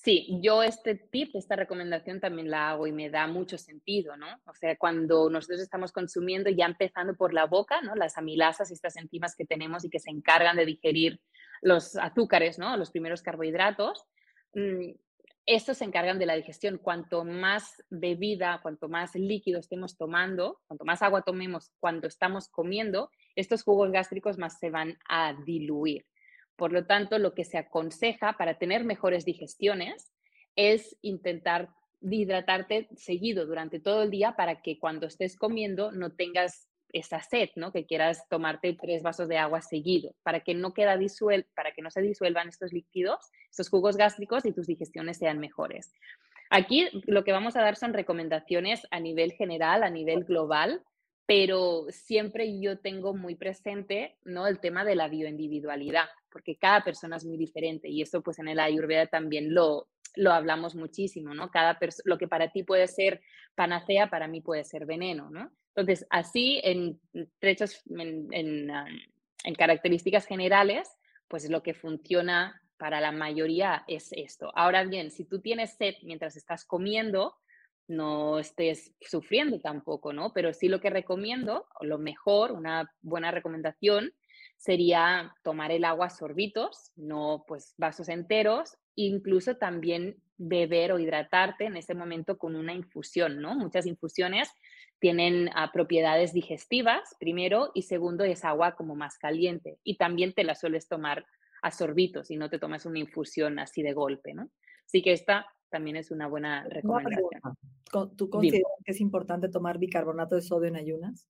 Sí, 0.07 0.39
yo 0.41 0.63
este 0.63 0.95
tip, 0.95 1.35
esta 1.35 1.57
recomendación 1.57 2.21
también 2.21 2.49
la 2.49 2.71
hago 2.71 2.87
y 2.87 2.93
me 2.93 3.11
da 3.11 3.27
mucho 3.27 3.59
sentido, 3.59 4.17
¿no? 4.17 4.29
O 4.47 4.55
sea, 4.55 4.77
cuando 4.77 5.29
nosotros 5.31 5.61
estamos 5.61 5.91
consumiendo, 5.91 6.49
ya 6.49 6.67
empezando 6.67 7.17
por 7.17 7.35
la 7.35 7.47
boca, 7.47 7.81
¿no? 7.83 7.97
Las 7.97 8.17
amilasas, 8.17 8.71
estas 8.71 8.97
enzimas 8.97 9.35
que 9.35 9.45
tenemos 9.45 9.85
y 9.85 9.91
que 9.91 9.99
se 9.99 10.11
encargan 10.11 10.57
de 10.57 10.65
digerir 10.65 11.21
los 11.61 11.97
azúcares, 11.97 12.57
¿no? 12.57 12.77
Los 12.77 12.93
primeros 12.93 13.21
carbohidratos, 13.21 14.05
mm, 14.55 14.93
estos 15.47 15.79
se 15.79 15.85
encargan 15.85 16.21
de 16.21 16.27
la 16.27 16.35
digestión. 16.35 16.79
Cuanto 16.79 17.25
más 17.25 17.83
bebida, 17.91 18.61
cuanto 18.63 18.89
más 18.89 19.15
líquido 19.15 19.59
estemos 19.59 19.97
tomando, 19.97 20.61
cuanto 20.67 20.85
más 20.85 21.03
agua 21.03 21.23
tomemos 21.23 21.73
cuando 21.81 22.07
estamos 22.07 22.49
comiendo, 22.49 23.11
estos 23.35 23.63
jugos 23.63 23.91
gástricos 23.91 24.39
más 24.39 24.59
se 24.59 24.71
van 24.71 24.99
a 25.09 25.35
diluir. 25.45 26.07
Por 26.57 26.73
lo 26.73 26.87
tanto, 26.87 27.19
lo 27.19 27.35
que 27.35 27.45
se 27.45 27.59
aconseja 27.59 28.35
para 28.39 28.59
tener 28.59 28.85
mejores 28.85 29.25
digestiones 29.25 30.13
es 30.57 30.97
intentar 31.03 31.69
hidratarte 32.01 32.89
seguido 32.97 33.47
durante 33.47 33.81
todo 33.81 34.03
el 34.03 34.11
día 34.11 34.37
para 34.37 34.63
que 34.63 34.79
cuando 34.79 35.07
estés 35.07 35.37
comiendo 35.37 35.93
no 35.93 36.13
tengas 36.13 36.69
esa 36.93 37.21
sed, 37.21 37.51
¿no? 37.57 37.73
Que 37.73 37.85
quieras 37.85 38.27
tomarte 38.29 38.77
tres 38.81 39.03
vasos 39.03 39.29
de 39.29 39.39
agua 39.39 39.61
seguido, 39.61 40.15
para 40.23 40.41
que 40.41 40.55
no 40.55 40.73
queda 40.73 40.97
disuel 40.97 41.47
para 41.55 41.73
que 41.73 41.83
no 41.83 41.91
se 41.91 42.01
disuelvan 42.01 42.49
estos 42.49 42.73
líquidos, 42.73 43.19
estos 43.51 43.69
jugos 43.69 43.97
gástricos 43.97 44.47
y 44.47 44.53
tus 44.53 44.67
digestiones 44.67 45.19
sean 45.19 45.39
mejores. 45.39 45.93
Aquí 46.49 46.89
lo 47.07 47.25
que 47.25 47.33
vamos 47.33 47.57
a 47.57 47.63
dar 47.63 47.77
son 47.77 47.93
recomendaciones 47.93 48.87
a 48.91 49.01
nivel 49.01 49.33
general, 49.33 49.83
a 49.83 49.91
nivel 49.91 50.25
global, 50.25 50.83
pero 51.27 51.87
siempre 51.89 52.61
yo 52.61 52.79
tengo 52.79 53.15
muy 53.15 53.35
presente 53.35 54.17
¿no? 54.25 54.47
el 54.47 54.61
tema 54.61 54.85
de 54.85 54.95
la 54.95 55.09
bioindividualidad, 55.09 56.07
porque 56.37 56.57
cada 56.57 56.85
persona 56.85 57.17
es 57.17 57.25
muy 57.25 57.39
diferente 57.39 57.89
y 57.89 58.03
eso 58.03 58.21
pues 58.21 58.39
en 58.39 58.49
el 58.49 58.61
Ayurveda 58.61 59.07
también 59.07 59.55
lo, 59.55 59.89
lo 60.17 60.35
hablamos 60.35 60.75
muchísimo, 60.75 61.33
¿no? 61.33 61.51
Cada 61.51 61.79
lo 62.05 62.19
que 62.19 62.29
para 62.29 62.53
ti 62.53 62.63
puede 62.63 62.89
ser 62.89 63.23
panacea, 63.55 64.11
para 64.11 64.29
mí 64.29 64.43
puede 64.43 64.63
ser 64.65 64.85
veneno, 64.85 65.31
¿no? 65.31 65.51
Entonces, 65.75 66.07
así 66.11 66.61
en 66.63 67.01
trechos, 67.39 67.81
en, 67.89 68.29
en, 68.33 69.55
características 69.55 70.27
generales, 70.27 70.91
pues 71.27 71.49
lo 71.49 71.63
que 71.63 71.73
funciona 71.73 72.61
para 72.77 73.01
la 73.01 73.13
mayoría 73.13 73.85
es 73.89 74.13
esto. 74.13 74.53
Ahora 74.55 74.85
bien, 74.85 75.11
si 75.11 75.25
tú 75.25 75.41
tienes 75.41 75.73
sed 75.79 75.95
mientras 76.03 76.37
estás 76.37 76.67
comiendo, 76.67 77.35
no 77.89 78.41
estés 78.41 78.93
sufriendo 79.01 79.59
tampoco, 79.59 80.13
¿no? 80.13 80.35
Pero 80.35 80.53
sí 80.53 80.69
lo 80.69 80.83
que 80.83 80.91
recomiendo, 80.91 81.67
o 81.81 81.87
lo 81.87 81.97
mejor, 81.97 82.53
una 82.53 82.93
buena 83.01 83.31
recomendación, 83.31 84.13
sería 84.57 85.35
tomar 85.43 85.71
el 85.71 85.85
agua 85.85 86.07
a 86.07 86.11
sorbitos, 86.11 86.93
no 86.97 87.45
pues 87.47 87.75
vasos 87.77 88.09
enteros, 88.09 88.77
incluso 88.95 89.57
también 89.57 90.17
beber 90.39 90.93
o 90.93 90.99
hidratarte 90.99 91.65
en 91.65 91.77
ese 91.77 91.95
momento 91.95 92.39
con 92.39 92.57
una 92.57 92.75
infusión, 92.75 93.41
¿no? 93.41 93.55
Muchas 93.55 93.87
infusiones 93.87 94.51
tienen 94.99 95.51
ah, 95.55 95.71
propiedades 95.73 96.33
digestivas, 96.33 97.15
primero, 97.21 97.71
y 97.75 97.83
segundo, 97.83 98.25
es 98.25 98.45
agua 98.45 98.77
como 98.77 98.95
más 98.95 99.19
caliente. 99.19 99.79
Y 99.85 99.97
también 99.97 100.33
te 100.33 100.45
la 100.45 100.55
sueles 100.55 100.89
tomar 100.89 101.27
a 101.63 101.71
sorbitos 101.71 102.31
y 102.31 102.37
no 102.37 102.49
te 102.49 102.59
tomas 102.59 102.87
una 102.87 102.99
infusión 102.99 103.59
así 103.59 103.83
de 103.83 103.93
golpe, 103.93 104.35
¿no? 104.35 104.49
Así 104.87 105.03
que 105.03 105.13
esta 105.13 105.47
también 105.69 105.97
es 105.97 106.11
una 106.11 106.29
buena 106.29 106.65
recomendación. 106.65 107.29
¿Tú 108.17 108.31
consideras 108.31 108.73
que 108.85 108.93
es 108.93 109.01
importante 109.01 109.49
tomar 109.49 109.79
bicarbonato 109.79 110.35
de 110.35 110.43
sodio 110.43 110.69
en 110.69 110.77
ayunas? 110.77 111.27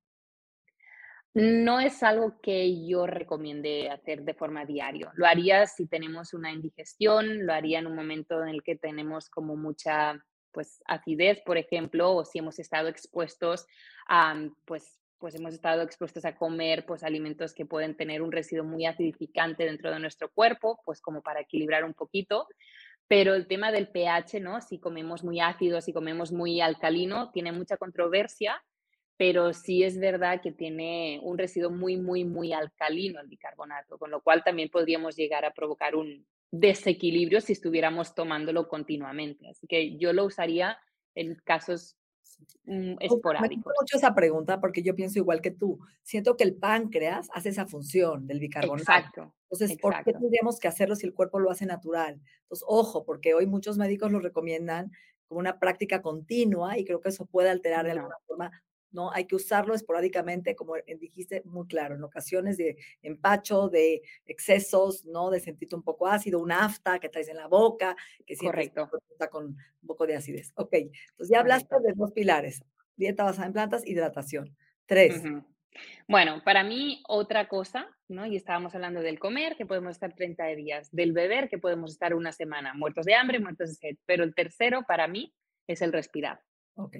No 1.36 1.80
es 1.80 2.02
algo 2.02 2.40
que 2.40 2.86
yo 2.86 3.06
recomiende 3.06 3.90
hacer 3.90 4.22
de 4.22 4.32
forma 4.32 4.64
diaria. 4.64 5.12
Lo 5.16 5.26
haría 5.26 5.66
si 5.66 5.86
tenemos 5.86 6.32
una 6.32 6.50
indigestión, 6.50 7.44
lo 7.44 7.52
haría 7.52 7.78
en 7.78 7.86
un 7.86 7.94
momento 7.94 8.42
en 8.42 8.48
el 8.48 8.62
que 8.62 8.74
tenemos 8.74 9.28
como 9.28 9.54
mucha 9.54 10.24
pues 10.50 10.82
acidez, 10.86 11.42
por 11.42 11.58
ejemplo, 11.58 12.14
o 12.14 12.24
si 12.24 12.38
hemos 12.38 12.58
estado 12.58 12.88
expuestos 12.88 13.66
a 14.08 14.34
pues 14.64 14.98
pues 15.18 15.34
hemos 15.34 15.52
estado 15.52 15.82
expuestos 15.82 16.24
a 16.24 16.36
comer 16.36 16.86
pues 16.86 17.02
alimentos 17.02 17.52
que 17.52 17.66
pueden 17.66 17.98
tener 17.98 18.22
un 18.22 18.32
residuo 18.32 18.64
muy 18.64 18.86
acidificante 18.86 19.66
dentro 19.66 19.90
de 19.90 19.98
nuestro 19.98 20.30
cuerpo, 20.30 20.80
pues 20.86 21.02
como 21.02 21.20
para 21.20 21.42
equilibrar 21.42 21.84
un 21.84 21.92
poquito. 21.92 22.48
Pero 23.08 23.34
el 23.34 23.46
tema 23.46 23.72
del 23.72 23.88
pH, 23.88 24.40
¿no? 24.40 24.62
Si 24.62 24.78
comemos 24.78 25.22
muy 25.22 25.40
ácido, 25.40 25.82
si 25.82 25.92
comemos 25.92 26.32
muy 26.32 26.62
alcalino, 26.62 27.30
tiene 27.30 27.52
mucha 27.52 27.76
controversia 27.76 28.58
pero 29.16 29.52
sí 29.52 29.82
es 29.82 29.98
verdad 29.98 30.40
que 30.42 30.52
tiene 30.52 31.20
un 31.22 31.38
residuo 31.38 31.70
muy, 31.70 31.96
muy, 31.96 32.24
muy 32.24 32.52
alcalino 32.52 33.20
el 33.20 33.28
bicarbonato, 33.28 33.98
con 33.98 34.10
lo 34.10 34.20
cual 34.20 34.44
también 34.44 34.68
podríamos 34.68 35.16
llegar 35.16 35.44
a 35.44 35.54
provocar 35.54 35.96
un 35.96 36.26
desequilibrio 36.50 37.40
si 37.40 37.52
estuviéramos 37.52 38.14
tomándolo 38.14 38.68
continuamente. 38.68 39.48
Así 39.48 39.66
que 39.66 39.96
yo 39.96 40.12
lo 40.12 40.24
usaría 40.24 40.78
en 41.14 41.34
casos 41.44 41.96
mm, 42.64 42.96
esporádicos. 43.00 43.66
Me 43.66 43.72
mucho 43.80 43.96
esa 43.96 44.14
pregunta 44.14 44.60
porque 44.60 44.82
yo 44.82 44.94
pienso 44.94 45.18
igual 45.18 45.40
que 45.40 45.50
tú. 45.50 45.78
Siento 46.02 46.36
que 46.36 46.44
el 46.44 46.54
páncreas 46.54 47.28
hace 47.32 47.48
esa 47.48 47.66
función 47.66 48.26
del 48.26 48.38
bicarbonato. 48.38 48.82
Exacto. 48.82 49.34
Entonces, 49.50 49.78
¿por 49.80 49.94
qué 50.04 50.12
tendríamos 50.12 50.58
que 50.58 50.68
hacerlo 50.68 50.94
si 50.94 51.06
el 51.06 51.14
cuerpo 51.14 51.38
lo 51.38 51.50
hace 51.50 51.64
natural? 51.64 52.20
Entonces, 52.42 52.64
ojo, 52.68 53.04
porque 53.04 53.32
hoy 53.32 53.46
muchos 53.46 53.78
médicos 53.78 54.12
lo 54.12 54.20
recomiendan 54.20 54.92
como 55.26 55.40
una 55.40 55.58
práctica 55.58 56.02
continua 56.02 56.78
y 56.78 56.84
creo 56.84 57.00
que 57.00 57.08
eso 57.08 57.26
puede 57.26 57.48
alterar 57.48 57.84
de 57.84 57.92
alguna 57.92 58.16
forma 58.26 58.52
¿no? 58.96 59.12
Hay 59.12 59.26
que 59.26 59.36
usarlo 59.36 59.74
esporádicamente, 59.74 60.56
como 60.56 60.74
dijiste 60.98 61.42
muy 61.44 61.66
claro, 61.68 61.94
en 61.94 62.02
ocasiones 62.02 62.56
de 62.56 62.78
empacho, 63.02 63.68
de 63.68 64.00
excesos, 64.24 65.04
¿no? 65.04 65.30
De 65.30 65.38
sentirte 65.38 65.76
un 65.76 65.82
poco 65.82 66.06
ácido, 66.08 66.40
un 66.40 66.50
afta 66.50 66.98
que 66.98 67.10
traes 67.10 67.28
en 67.28 67.36
la 67.36 67.46
boca, 67.46 67.94
que 68.26 68.34
siempre 68.34 68.62
está 68.64 69.28
con 69.28 69.44
un 69.44 69.86
poco 69.86 70.06
de 70.06 70.16
acidez. 70.16 70.50
Ok, 70.56 70.72
entonces 70.72 71.28
ya 71.28 71.40
hablaste 71.40 71.76
de 71.84 71.92
dos 71.94 72.12
pilares, 72.12 72.64
dieta 72.96 73.22
basada 73.22 73.46
en 73.46 73.52
plantas, 73.52 73.86
hidratación. 73.86 74.56
Tres. 74.86 75.22
Bueno, 76.08 76.42
para 76.42 76.64
mí 76.64 77.02
otra 77.06 77.48
cosa, 77.48 77.86
¿no? 78.08 78.24
Y 78.24 78.34
estábamos 78.34 78.74
hablando 78.74 79.02
del 79.02 79.18
comer, 79.18 79.56
que 79.56 79.66
podemos 79.66 79.90
estar 79.90 80.14
30 80.14 80.46
días, 80.54 80.88
del 80.90 81.12
beber, 81.12 81.50
que 81.50 81.58
podemos 81.58 81.90
estar 81.92 82.14
una 82.14 82.32
semana, 82.32 82.72
muertos 82.72 83.04
de 83.04 83.14
hambre, 83.14 83.40
muertos 83.40 83.68
de 83.68 83.74
sed, 83.74 83.96
pero 84.06 84.24
el 84.24 84.34
tercero 84.34 84.84
para 84.88 85.06
mí 85.06 85.34
es 85.66 85.82
el 85.82 85.92
respirar. 85.92 86.40
Ok 86.76 86.96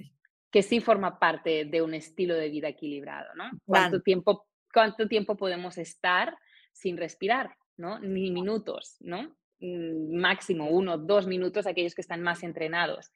que 0.51 0.63
sí 0.63 0.79
forma 0.79 1.19
parte 1.19 1.65
de 1.65 1.81
un 1.81 1.93
estilo 1.93 2.35
de 2.35 2.49
vida 2.49 2.69
equilibrado, 2.69 3.33
¿no? 3.35 3.49
¿Cuánto, 3.65 4.01
tiempo, 4.01 4.47
cuánto 4.73 5.07
tiempo 5.07 5.35
podemos 5.35 5.77
estar 5.77 6.37
sin 6.71 6.97
respirar, 6.97 7.55
¿no? 7.75 7.99
Ni 7.99 8.31
minutos, 8.31 8.97
¿no? 8.99 9.35
Mm, 9.59 10.15
máximo 10.15 10.69
uno, 10.69 10.97
dos 10.97 11.27
minutos 11.27 11.65
aquellos 11.65 11.95
que 11.95 12.01
están 12.01 12.21
más 12.21 12.43
entrenados. 12.43 13.11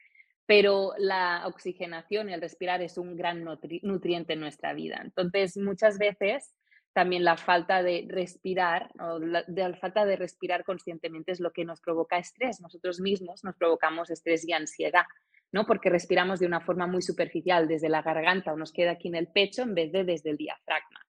Pero 0.46 0.94
la 0.98 1.48
oxigenación 1.48 2.30
y 2.30 2.34
el 2.34 2.42
respirar 2.42 2.82
es 2.82 2.98
un 2.98 3.16
gran 3.16 3.44
nutriente 3.44 4.34
en 4.34 4.40
nuestra 4.40 4.74
vida. 4.74 5.00
Entonces, 5.04 5.56
muchas 5.56 5.98
veces 5.98 6.54
también 6.94 7.24
la 7.24 7.38
falta 7.38 7.84
de 7.84 8.06
respirar 8.10 8.92
o 9.00 9.20
la, 9.20 9.46
la, 9.48 9.78
falta 9.78 10.04
de 10.04 10.18
respirar 10.18 10.66
conscientemente 10.66 11.32
es 11.32 11.40
lo 11.40 11.52
que 11.52 11.64
nos 11.64 11.80
provoca 11.80 12.18
estrés. 12.18 12.60
Nosotros 12.60 13.00
mismos 13.00 13.44
nos 13.44 13.56
provocamos 13.56 14.10
estrés 14.10 14.46
y 14.46 14.52
ansiedad. 14.52 15.06
¿No? 15.52 15.66
Porque 15.66 15.90
respiramos 15.90 16.40
de 16.40 16.48
una 16.48 16.62
forma 16.62 16.88
muy 16.88 17.02
superficial 17.02 17.68
desde 17.68 17.90
la 17.90 18.02
garganta 18.02 18.54
o 18.54 18.58
nos 18.58 18.72
queda 18.72 18.92
aquí 18.92 19.10
en 19.10 19.16
el 19.16 19.28
pecho 19.28 19.64
en 19.64 19.76
vez 19.76 19.92
de 19.92 20.04
desde 20.04 20.32
el 20.32 20.38
diafragma. 20.38 21.06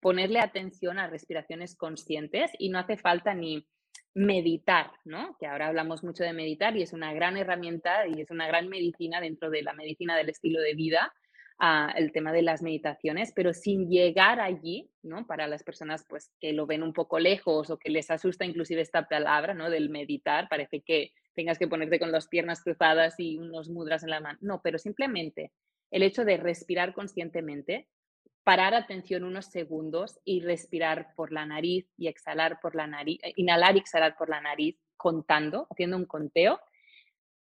Ponerle 0.00 0.40
atención 0.40 0.98
a 0.98 1.06
respiraciones 1.06 1.74
conscientes 1.76 2.50
y 2.58 2.68
no 2.68 2.78
hace 2.78 2.96
falta 2.96 3.34
ni 3.34 3.66
meditar, 4.14 4.90
¿no? 5.04 5.36
Que 5.38 5.46
ahora 5.46 5.68
hablamos 5.68 6.02
mucho 6.02 6.24
de 6.24 6.32
meditar 6.32 6.76
y 6.76 6.82
es 6.82 6.92
una 6.92 7.12
gran 7.12 7.36
herramienta 7.36 8.06
y 8.06 8.20
es 8.20 8.30
una 8.30 8.46
gran 8.46 8.68
medicina 8.68 9.20
dentro 9.20 9.50
de 9.50 9.62
la 9.62 9.74
medicina 9.74 10.16
del 10.16 10.30
estilo 10.30 10.60
de 10.60 10.74
vida, 10.74 11.12
ah, 11.58 11.92
el 11.96 12.12
tema 12.12 12.32
de 12.32 12.42
las 12.42 12.62
meditaciones, 12.62 13.32
pero 13.34 13.52
sin 13.52 13.90
llegar 13.90 14.40
allí, 14.40 14.90
¿no? 15.02 15.26
Para 15.26 15.46
las 15.46 15.62
personas 15.64 16.06
pues 16.08 16.30
que 16.40 16.54
lo 16.54 16.66
ven 16.66 16.82
un 16.82 16.94
poco 16.94 17.18
lejos 17.18 17.68
o 17.68 17.78
que 17.78 17.90
les 17.90 18.10
asusta 18.10 18.46
inclusive 18.46 18.80
esta 18.80 19.06
palabra, 19.06 19.52
¿no? 19.54 19.68
Del 19.68 19.90
meditar, 19.90 20.48
parece 20.48 20.80
que 20.80 21.12
tengas 21.36 21.58
que 21.58 21.68
ponerte 21.68 22.00
con 22.00 22.10
las 22.10 22.26
piernas 22.26 22.62
cruzadas 22.62 23.14
y 23.18 23.38
unos 23.38 23.68
mudras 23.68 24.02
en 24.02 24.10
la 24.10 24.20
mano. 24.20 24.38
No, 24.40 24.60
pero 24.62 24.78
simplemente 24.78 25.52
el 25.90 26.02
hecho 26.02 26.24
de 26.24 26.36
respirar 26.38 26.94
conscientemente, 26.94 27.86
parar 28.42 28.74
atención 28.74 29.22
unos 29.22 29.46
segundos 29.46 30.18
y 30.24 30.40
respirar 30.40 31.14
por 31.14 31.32
la 31.32 31.46
nariz 31.46 31.86
y 31.96 32.08
exhalar 32.08 32.58
por 32.60 32.74
la 32.74 32.86
nariz, 32.86 33.20
eh, 33.22 33.32
inhalar 33.36 33.76
y 33.76 33.80
exhalar 33.80 34.16
por 34.16 34.28
la 34.28 34.40
nariz, 34.40 34.76
contando, 34.96 35.66
haciendo 35.70 35.96
un 35.96 36.06
conteo, 36.06 36.58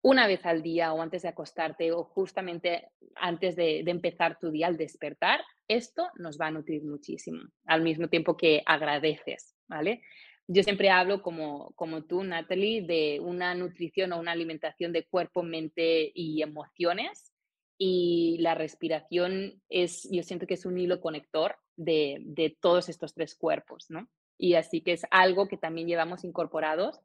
una 0.03 0.27
vez 0.27 0.45
al 0.47 0.63
día 0.63 0.93
o 0.93 1.01
antes 1.01 1.23
de 1.23 1.29
acostarte 1.29 1.93
o 1.93 2.05
justamente 2.05 2.89
antes 3.17 3.57
de, 3.57 3.83
de, 3.85 3.91
empezar 3.91 4.39
tu 4.39 4.51
día 4.51 4.67
al 4.67 4.77
despertar, 4.77 5.41
esto 5.69 6.09
nos 6.17 6.39
va 6.41 6.47
a 6.47 6.51
nutrir 6.51 6.85
muchísimo, 6.85 7.41
al 7.65 7.83
mismo 7.83 8.09
tiempo 8.09 8.37
que 8.37 8.63
agradeces, 8.67 9.57
¿vale? 9.69 10.03
Yo 10.49 10.63
siempre 10.63 10.91
hablo 10.91 11.23
como, 11.23 11.73
como 11.75 12.05
tú, 12.05 12.23
Natalie, 12.23 12.83
de 12.83 13.21
una 13.21 13.55
nutrición 13.55 14.13
o 14.13 14.21
una 14.21 14.33
alimentación 14.33 14.93
de 14.93 15.07
cuerpo, 15.07 15.43
mente 15.43 16.13
y 16.15 16.43
emociones. 16.43 17.33
Y 17.79 18.39
la 18.41 18.55
respiración 18.55 19.61
es, 19.69 20.09
yo 20.11 20.23
siento 20.23 20.47
que 20.47 20.55
es 20.55 20.65
un 20.65 20.79
hilo 20.79 21.01
conector 21.01 21.57
de, 21.77 22.19
de 22.21 22.57
todos 22.61 22.89
estos 22.89 23.13
tres 23.13 23.35
cuerpos, 23.35 23.87
¿no? 23.91 24.09
Y 24.39 24.55
así 24.55 24.81
que 24.83 24.93
es 24.93 25.03
algo 25.11 25.49
que 25.49 25.57
también 25.57 25.89
llevamos 25.89 26.25
incorporados. 26.25 27.01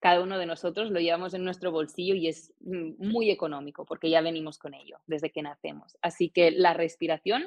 Cada 0.00 0.20
uno 0.20 0.38
de 0.38 0.46
nosotros 0.46 0.90
lo 0.90 1.00
llevamos 1.00 1.32
en 1.32 1.44
nuestro 1.44 1.70
bolsillo 1.70 2.14
y 2.14 2.28
es 2.28 2.52
mm, 2.60 2.94
muy 2.98 3.30
económico 3.30 3.86
porque 3.86 4.10
ya 4.10 4.20
venimos 4.20 4.58
con 4.58 4.74
ello 4.74 4.98
desde 5.06 5.30
que 5.30 5.42
nacemos. 5.42 5.96
Así 6.02 6.28
que 6.28 6.50
la 6.50 6.74
respiración, 6.74 7.44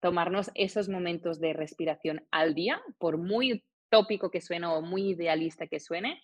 tomarnos 0.00 0.50
esos 0.54 0.88
momentos 0.88 1.38
de 1.38 1.52
respiración 1.52 2.26
al 2.30 2.54
día, 2.54 2.80
por 2.98 3.18
muy 3.18 3.64
tópico 3.88 4.30
que 4.30 4.40
suene 4.40 4.66
o 4.66 4.82
muy 4.82 5.10
idealista 5.10 5.66
que 5.66 5.80
suene, 5.80 6.20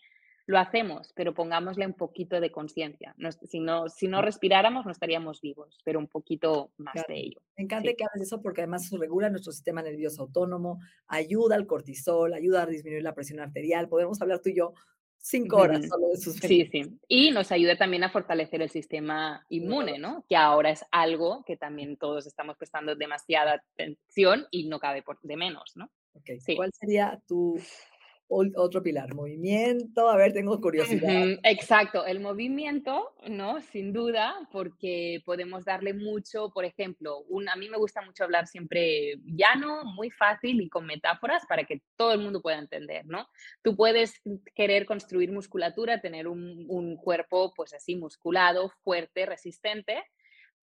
lo 0.47 0.59
hacemos, 0.59 1.13
pero 1.15 1.33
pongámosle 1.33 1.87
un 1.87 1.95
poquito 1.95 2.41
de 2.41 2.53
conciencia. 2.53 3.15
si, 3.49 3.61
no, 3.61 3.89
si 3.89 4.09
no 4.09 4.21
respiráramos, 4.21 4.85
no 4.85 4.93
estaríamos 4.93 5.41
vivos, 5.41 5.79
pero 5.85 5.99
un 5.99 6.09
poquito 6.09 6.71
más 6.77 6.95
de 7.09 7.17
ello. 7.17 7.41
Me 7.57 7.65
encanta 7.65 7.95
que 7.97 8.05
hagas 8.05 8.21
eso 8.21 8.43
porque 8.43 8.61
además 8.61 8.91
regula 8.91 9.31
nuestro 9.31 9.53
sistema 9.53 9.83
nervioso 9.83 10.23
autónomo, 10.23 10.81
ayuda 11.07 11.55
al 11.55 11.67
cortisol, 11.67 12.35
ayuda 12.35 12.63
a 12.63 12.67
disminuir 12.67 13.03
la 13.03 13.15
presión 13.15 13.41
arterial. 13.41 13.89
Podemos 13.89 14.21
hablar 14.21 14.41
tú 14.41 14.51
y 14.51 14.57
yo 14.57 14.75
cinco 15.17 15.57
horas 15.57 15.89
solo 15.89 16.09
de 16.09 16.17
sus 16.19 16.37
Sí, 16.37 16.69
sí. 16.71 16.83
Y 17.09 17.31
nos 17.31 17.51
ayuda 17.51 17.79
también 17.79 18.05
a 18.05 18.11
fortalecer 18.11 18.61
el 18.61 18.69
sistema 18.69 19.47
inmune, 19.49 19.99
¿no? 19.99 20.27
Que 20.29 20.37
ahora 20.37 20.71
es 20.71 20.85
algo 20.91 21.43
que 21.47 21.57
también 21.57 21.97
todos 21.97 22.27
estamos 22.27 22.59
prestando 22.59 22.95
demasiada 22.95 23.63
atención 23.73 24.47
y 24.51 24.69
no 24.69 24.79
cabe 24.79 25.03
por 25.03 25.19
de 25.23 25.37
menos, 25.37 25.73
¿no? 25.77 25.91
Okay. 26.15 26.39
¿Cuál 26.57 26.73
sería 26.73 27.21
tu 27.27 27.59
otro 28.29 28.83
pilar? 28.83 29.15
Movimiento. 29.15 30.09
A 30.09 30.17
ver, 30.17 30.33
tengo 30.33 30.61
curiosidad. 30.61 31.39
Exacto, 31.43 32.05
el 32.07 32.21
movimiento, 32.21 33.15
¿no? 33.29 33.61
Sin 33.61 33.93
duda, 33.93 34.35
porque 34.51 35.23
podemos 35.25 35.65
darle 35.65 35.93
mucho, 35.93 36.51
por 36.51 36.65
ejemplo, 36.65 37.21
un, 37.29 37.49
a 37.49 37.57
mí 37.57 37.69
me 37.69 37.77
gusta 37.77 38.03
mucho 38.03 38.25
hablar 38.25 38.47
siempre 38.47 39.17
llano, 39.25 39.85
muy 39.85 40.11
fácil 40.11 40.61
y 40.61 40.69
con 40.69 40.87
metáforas 40.87 41.45
para 41.47 41.65
que 41.65 41.83
todo 41.97 42.13
el 42.13 42.21
mundo 42.21 42.41
pueda 42.41 42.59
entender, 42.59 43.05
¿no? 43.07 43.29
Tú 43.63 43.77
puedes 43.77 44.21
querer 44.55 44.87
construir 44.87 45.31
musculatura, 45.31 46.01
tener 46.01 46.27
un, 46.27 46.65
un 46.69 46.97
cuerpo 46.97 47.53
pues 47.55 47.75
así 47.75 47.95
musculado, 47.97 48.71
fuerte, 48.83 49.27
resistente, 49.27 50.03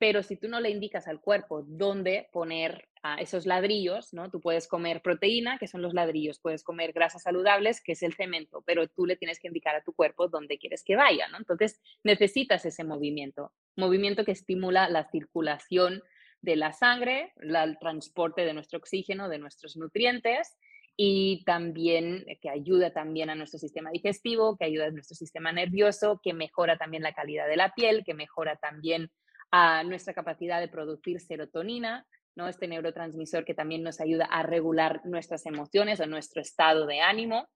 pero 0.02 0.24
si 0.24 0.36
tú 0.36 0.48
no 0.48 0.60
le 0.60 0.72
indicas 0.72 1.08
al 1.08 1.22
cuerpo 1.22 1.62
dónde 1.62 2.28
poner 2.32 2.90
esos 3.20 3.46
ladrillos, 3.46 4.16
¿no? 4.16 4.32
Tú 4.32 4.42
puedes 4.42 4.68
comer 4.68 5.04
proteína, 5.04 5.60
que 5.60 5.68
son 5.68 5.84
los 5.84 5.94
ladrillos, 5.94 6.40
puedes 6.40 6.64
comer 6.64 6.92
grasas 6.92 7.22
saludables, 7.22 7.82
que 7.82 7.92
es 7.92 8.02
el 8.02 8.16
cemento, 8.16 8.64
pero 8.66 8.88
tú 8.88 9.06
le 9.06 9.16
tienes 9.16 9.40
que 9.40 9.48
indicar 9.48 9.76
a 9.76 9.84
tu 9.84 9.94
cuerpo 9.94 10.28
dónde 10.28 10.58
quieres 10.58 10.84
que 10.84 10.96
vaya, 10.96 11.28
¿no? 11.28 11.38
Entonces 11.38 11.80
necesitas 12.04 12.66
ese 12.66 12.84
movimiento, 12.84 13.54
movimiento 13.76 14.26
que 14.26 14.32
estimula 14.32 14.90
la 14.90 15.08
circulación 15.12 16.02
de 16.42 16.56
la 16.56 16.74
sangre, 16.74 17.34
el 17.40 17.78
transporte 17.78 18.44
de 18.44 18.56
nuestro 18.56 18.80
oxígeno, 18.80 19.30
de 19.30 19.38
nuestros 19.38 19.78
nutrientes 19.78 20.58
y 20.98 21.44
también 21.46 22.26
que 22.42 22.50
ayuda 22.50 22.92
también 22.92 23.30
a 23.30 23.36
nuestro 23.36 23.60
sistema 23.60 23.92
digestivo, 23.92 24.58
que 24.58 24.66
ayuda 24.66 24.88
a 24.88 24.92
nuestro 24.92 25.16
sistema 25.16 25.52
nervioso, 25.52 26.20
que 26.24 26.34
mejora 26.34 26.80
también 26.80 27.04
la 27.04 27.14
calidad 27.14 27.48
de 27.48 27.58
la 27.58 27.72
piel, 27.76 28.04
que 28.04 28.16
mejora 28.16 28.56
también 28.56 29.12
a 29.52 29.84
nuestra 29.84 30.14
capacidad 30.14 30.60
de 30.60 30.68
producir 30.68 31.20
serotonina, 31.20 32.08
¿no? 32.36 32.48
Este 32.48 32.68
neurotransmisor 32.68 33.44
que 33.44 33.54
también 33.54 33.84
nos 33.84 34.00
ayuda 34.00 34.26
a 34.26 34.44
regular 34.44 35.02
nuestras 35.06 35.46
emociones 35.46 36.00
o 36.00 36.08
nuestro 36.08 36.42
estado 36.42 36.86
de 36.88 37.02
ánimo. 37.02 37.48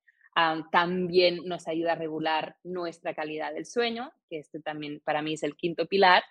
también 0.69 1.45
nos 1.45 1.65
ayuda 1.65 1.93
a 1.93 1.95
regular 1.95 2.57
nuestra 2.61 3.13
calidad 3.13 3.53
del 3.53 3.65
sueño, 3.65 4.11
que 4.29 4.39
este 4.39 4.59
también 4.59 4.99
para 5.05 5.21
mí 5.21 5.35
es 5.35 5.43
el 5.43 5.55
quinto 5.55 5.85
pilar, 5.87 6.23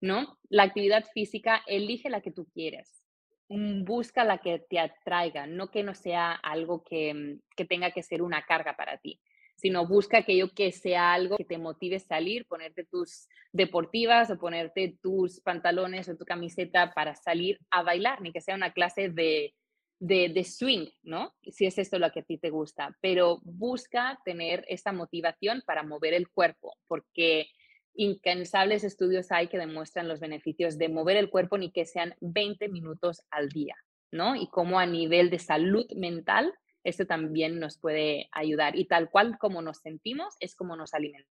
¿no? 0.00 0.36
La 0.48 0.64
actividad 0.64 1.04
física, 1.14 1.62
elige 1.68 2.10
la 2.10 2.22
que 2.22 2.32
tú 2.32 2.48
quieres, 2.52 3.04
mm, 3.48 3.84
busca 3.84 4.24
la 4.24 4.38
que 4.38 4.58
te 4.58 4.80
atraiga, 4.80 5.46
no 5.46 5.70
que 5.70 5.84
no 5.84 5.94
sea 5.94 6.32
algo 6.32 6.82
que, 6.82 7.38
que 7.56 7.64
tenga 7.64 7.92
que 7.92 8.02
ser 8.02 8.20
una 8.20 8.42
carga 8.42 8.74
para 8.76 8.98
ti 8.98 9.20
sino 9.62 9.86
busca 9.86 10.18
aquello 10.18 10.52
que 10.52 10.72
sea 10.72 11.12
algo 11.12 11.36
que 11.36 11.44
te 11.44 11.56
motive 11.56 11.96
a 11.96 12.00
salir, 12.00 12.46
ponerte 12.46 12.84
tus 12.84 13.28
deportivas 13.52 14.28
o 14.28 14.36
ponerte 14.36 14.98
tus 15.00 15.40
pantalones 15.40 16.08
o 16.08 16.16
tu 16.16 16.24
camiseta 16.24 16.92
para 16.92 17.14
salir 17.14 17.60
a 17.70 17.84
bailar, 17.84 18.20
ni 18.20 18.32
que 18.32 18.40
sea 18.40 18.56
una 18.56 18.72
clase 18.72 19.08
de, 19.08 19.54
de, 20.00 20.42
swing, 20.42 20.88
¿no? 21.04 21.32
Si 21.44 21.64
es 21.64 21.78
esto 21.78 22.00
lo 22.00 22.10
que 22.10 22.20
a 22.20 22.24
ti 22.24 22.38
te 22.38 22.50
gusta, 22.50 22.98
pero 23.00 23.38
busca 23.44 24.18
tener 24.24 24.64
esa 24.66 24.90
motivación 24.90 25.62
para 25.64 25.84
mover 25.84 26.14
el 26.14 26.28
cuerpo, 26.28 26.76
porque 26.88 27.46
incansables 27.94 28.82
estudios 28.82 29.30
hay 29.30 29.46
que 29.46 29.58
demuestran 29.58 30.08
los 30.08 30.18
beneficios 30.18 30.76
de 30.76 30.88
mover 30.88 31.16
el 31.16 31.30
cuerpo 31.30 31.56
ni 31.56 31.70
que 31.70 31.86
sean 31.86 32.16
20 32.20 32.68
minutos 32.68 33.22
al 33.30 33.48
día, 33.48 33.76
¿no? 34.10 34.34
Y 34.34 34.48
cómo 34.48 34.80
a 34.80 34.86
nivel 34.86 35.30
de 35.30 35.38
salud 35.38 35.86
mental 35.94 36.52
esto 36.84 37.06
también 37.06 37.58
nos 37.60 37.78
puede 37.78 38.28
ayudar. 38.32 38.76
Y 38.76 38.86
tal 38.86 39.10
cual 39.10 39.38
como 39.38 39.62
nos 39.62 39.78
sentimos 39.78 40.36
es 40.40 40.54
como 40.54 40.76
nos 40.76 40.94
alimentamos. 40.94 41.28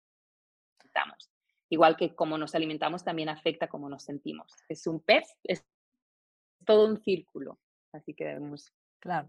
Igual 1.68 1.96
que 1.96 2.14
como 2.14 2.38
nos 2.38 2.54
alimentamos 2.54 3.04
también 3.04 3.28
afecta 3.28 3.68
como 3.68 3.88
nos 3.88 4.04
sentimos. 4.04 4.52
Es 4.68 4.86
un 4.86 5.00
pez, 5.00 5.36
es 5.44 5.64
todo 6.64 6.86
un 6.86 6.98
círculo. 6.98 7.58
Así 7.92 8.14
que 8.14 8.24
debemos 8.24 8.72
claro. 9.00 9.28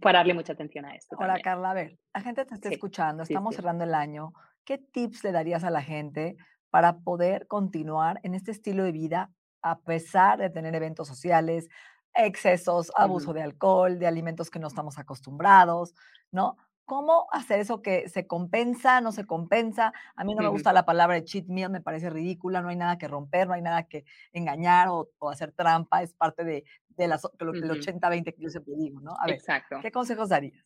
pararle 0.00 0.34
mucha 0.34 0.52
atención 0.52 0.84
a 0.84 0.94
esto. 0.94 1.16
Hola 1.18 1.40
Carla, 1.42 1.70
a 1.70 1.74
ver, 1.74 1.98
la 2.14 2.20
gente 2.20 2.44
te 2.44 2.54
está 2.54 2.68
escuchando, 2.68 3.22
estamos 3.22 3.54
cerrando 3.54 3.84
el 3.84 3.94
año. 3.94 4.32
¿Qué 4.64 4.78
tips 4.78 5.24
le 5.24 5.32
darías 5.32 5.64
a 5.64 5.70
la 5.70 5.82
gente 5.82 6.36
para 6.70 6.98
poder 6.98 7.46
continuar 7.46 8.20
en 8.22 8.34
este 8.34 8.50
estilo 8.50 8.84
de 8.84 8.92
vida 8.92 9.30
a 9.62 9.80
pesar 9.80 10.38
de 10.38 10.50
tener 10.50 10.74
eventos 10.74 11.08
sociales, 11.08 11.68
excesos, 12.16 12.90
abuso 12.96 13.32
de 13.32 13.42
alcohol, 13.42 13.98
de 13.98 14.06
alimentos 14.06 14.50
que 14.50 14.58
no 14.58 14.68
estamos 14.68 14.98
acostumbrados, 14.98 15.94
¿no? 16.30 16.56
¿Cómo 16.84 17.26
hacer 17.32 17.58
eso 17.58 17.82
que 17.82 18.08
se 18.08 18.28
compensa, 18.28 19.00
no 19.00 19.10
se 19.10 19.26
compensa? 19.26 19.92
A 20.14 20.22
mí 20.22 20.36
no 20.36 20.42
me 20.42 20.48
gusta 20.48 20.72
la 20.72 20.86
palabra 20.86 21.16
de 21.16 21.24
cheat 21.24 21.46
meal, 21.46 21.70
me 21.70 21.80
parece 21.80 22.10
ridícula, 22.10 22.62
no 22.62 22.68
hay 22.68 22.76
nada 22.76 22.96
que 22.96 23.08
romper, 23.08 23.48
no 23.48 23.54
hay 23.54 23.62
nada 23.62 23.88
que 23.88 24.04
engañar 24.32 24.88
o, 24.88 25.10
hacer 25.28 25.50
trampa, 25.50 26.02
es 26.02 26.14
parte 26.14 26.44
de, 26.44 26.64
de 26.90 27.08
las, 27.08 27.24
lo, 27.40 27.52
el 27.52 27.70
80-20 27.70 28.34
que 28.34 28.40
yo 28.40 28.50
siempre 28.50 28.74
digo, 28.76 29.00
¿no? 29.00 29.16
A 29.18 29.26
ver, 29.26 29.34
Exacto. 29.34 29.80
¿qué 29.82 29.90
consejos 29.90 30.28
darías? 30.28 30.64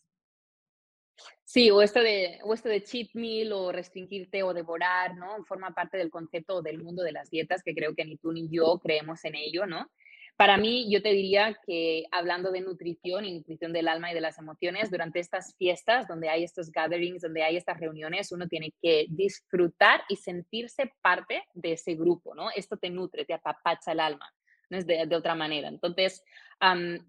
Sí, 1.45 1.71
o 1.71 1.83
esto, 1.83 2.01
de, 2.01 2.39
o 2.45 2.55
esto 2.55 2.69
de 2.69 2.83
cheat 2.85 3.15
meal 3.15 3.53
o 3.53 3.73
restringirte 3.73 4.43
o 4.43 4.55
devorar, 4.55 5.17
¿no? 5.17 5.43
Forma 5.45 5.75
parte 5.75 5.97
del 5.97 6.11
concepto 6.11 6.63
del 6.63 6.83
mundo 6.83 7.03
de 7.03 7.13
las 7.13 7.31
dietas, 7.31 7.63
que 7.63 7.75
creo 7.75 7.95
que 7.95 8.05
ni 8.05 8.17
tú 8.19 8.31
ni 8.31 8.49
yo 8.49 8.79
creemos 8.79 9.25
en 9.25 9.35
ello, 9.35 9.67
¿no? 9.67 9.91
Para 10.41 10.57
mí, 10.57 10.91
yo 10.91 11.03
te 11.03 11.11
diría 11.11 11.55
que 11.67 12.05
hablando 12.11 12.51
de 12.51 12.63
nutrición 12.63 13.27
y 13.27 13.35
nutrición 13.35 13.75
del 13.75 13.89
alma 13.89 14.11
y 14.11 14.15
de 14.15 14.23
las 14.23 14.39
emociones, 14.39 14.91
durante 14.91 15.21
estas 15.21 15.55
fiestas, 15.59 16.09
donde 16.09 16.31
hay 16.31 16.45
estos 16.45 16.73
gatherings, 16.73 17.21
donde 17.21 17.43
hay 17.43 17.59
estas 17.59 17.79
reuniones, 17.79 18.33
uno 18.33 18.49
tiene 18.49 18.73
que 18.81 19.05
disfrutar 19.11 20.01
y 20.09 20.17
sentirse 20.17 20.95
parte 21.03 21.43
de 21.53 21.73
ese 21.73 21.95
grupo, 21.95 22.35
¿no? 22.35 22.49
Esto 22.57 22.79
te 22.79 22.89
nutre, 22.89 23.27
te 23.27 23.35
apapacha 23.35 23.93
el 23.93 24.01
alma, 24.01 24.33
no 24.71 24.79
es 24.79 24.87
de, 24.87 25.15
otra 25.15 25.35
manera. 25.35 25.69
Entonces, 25.69 26.25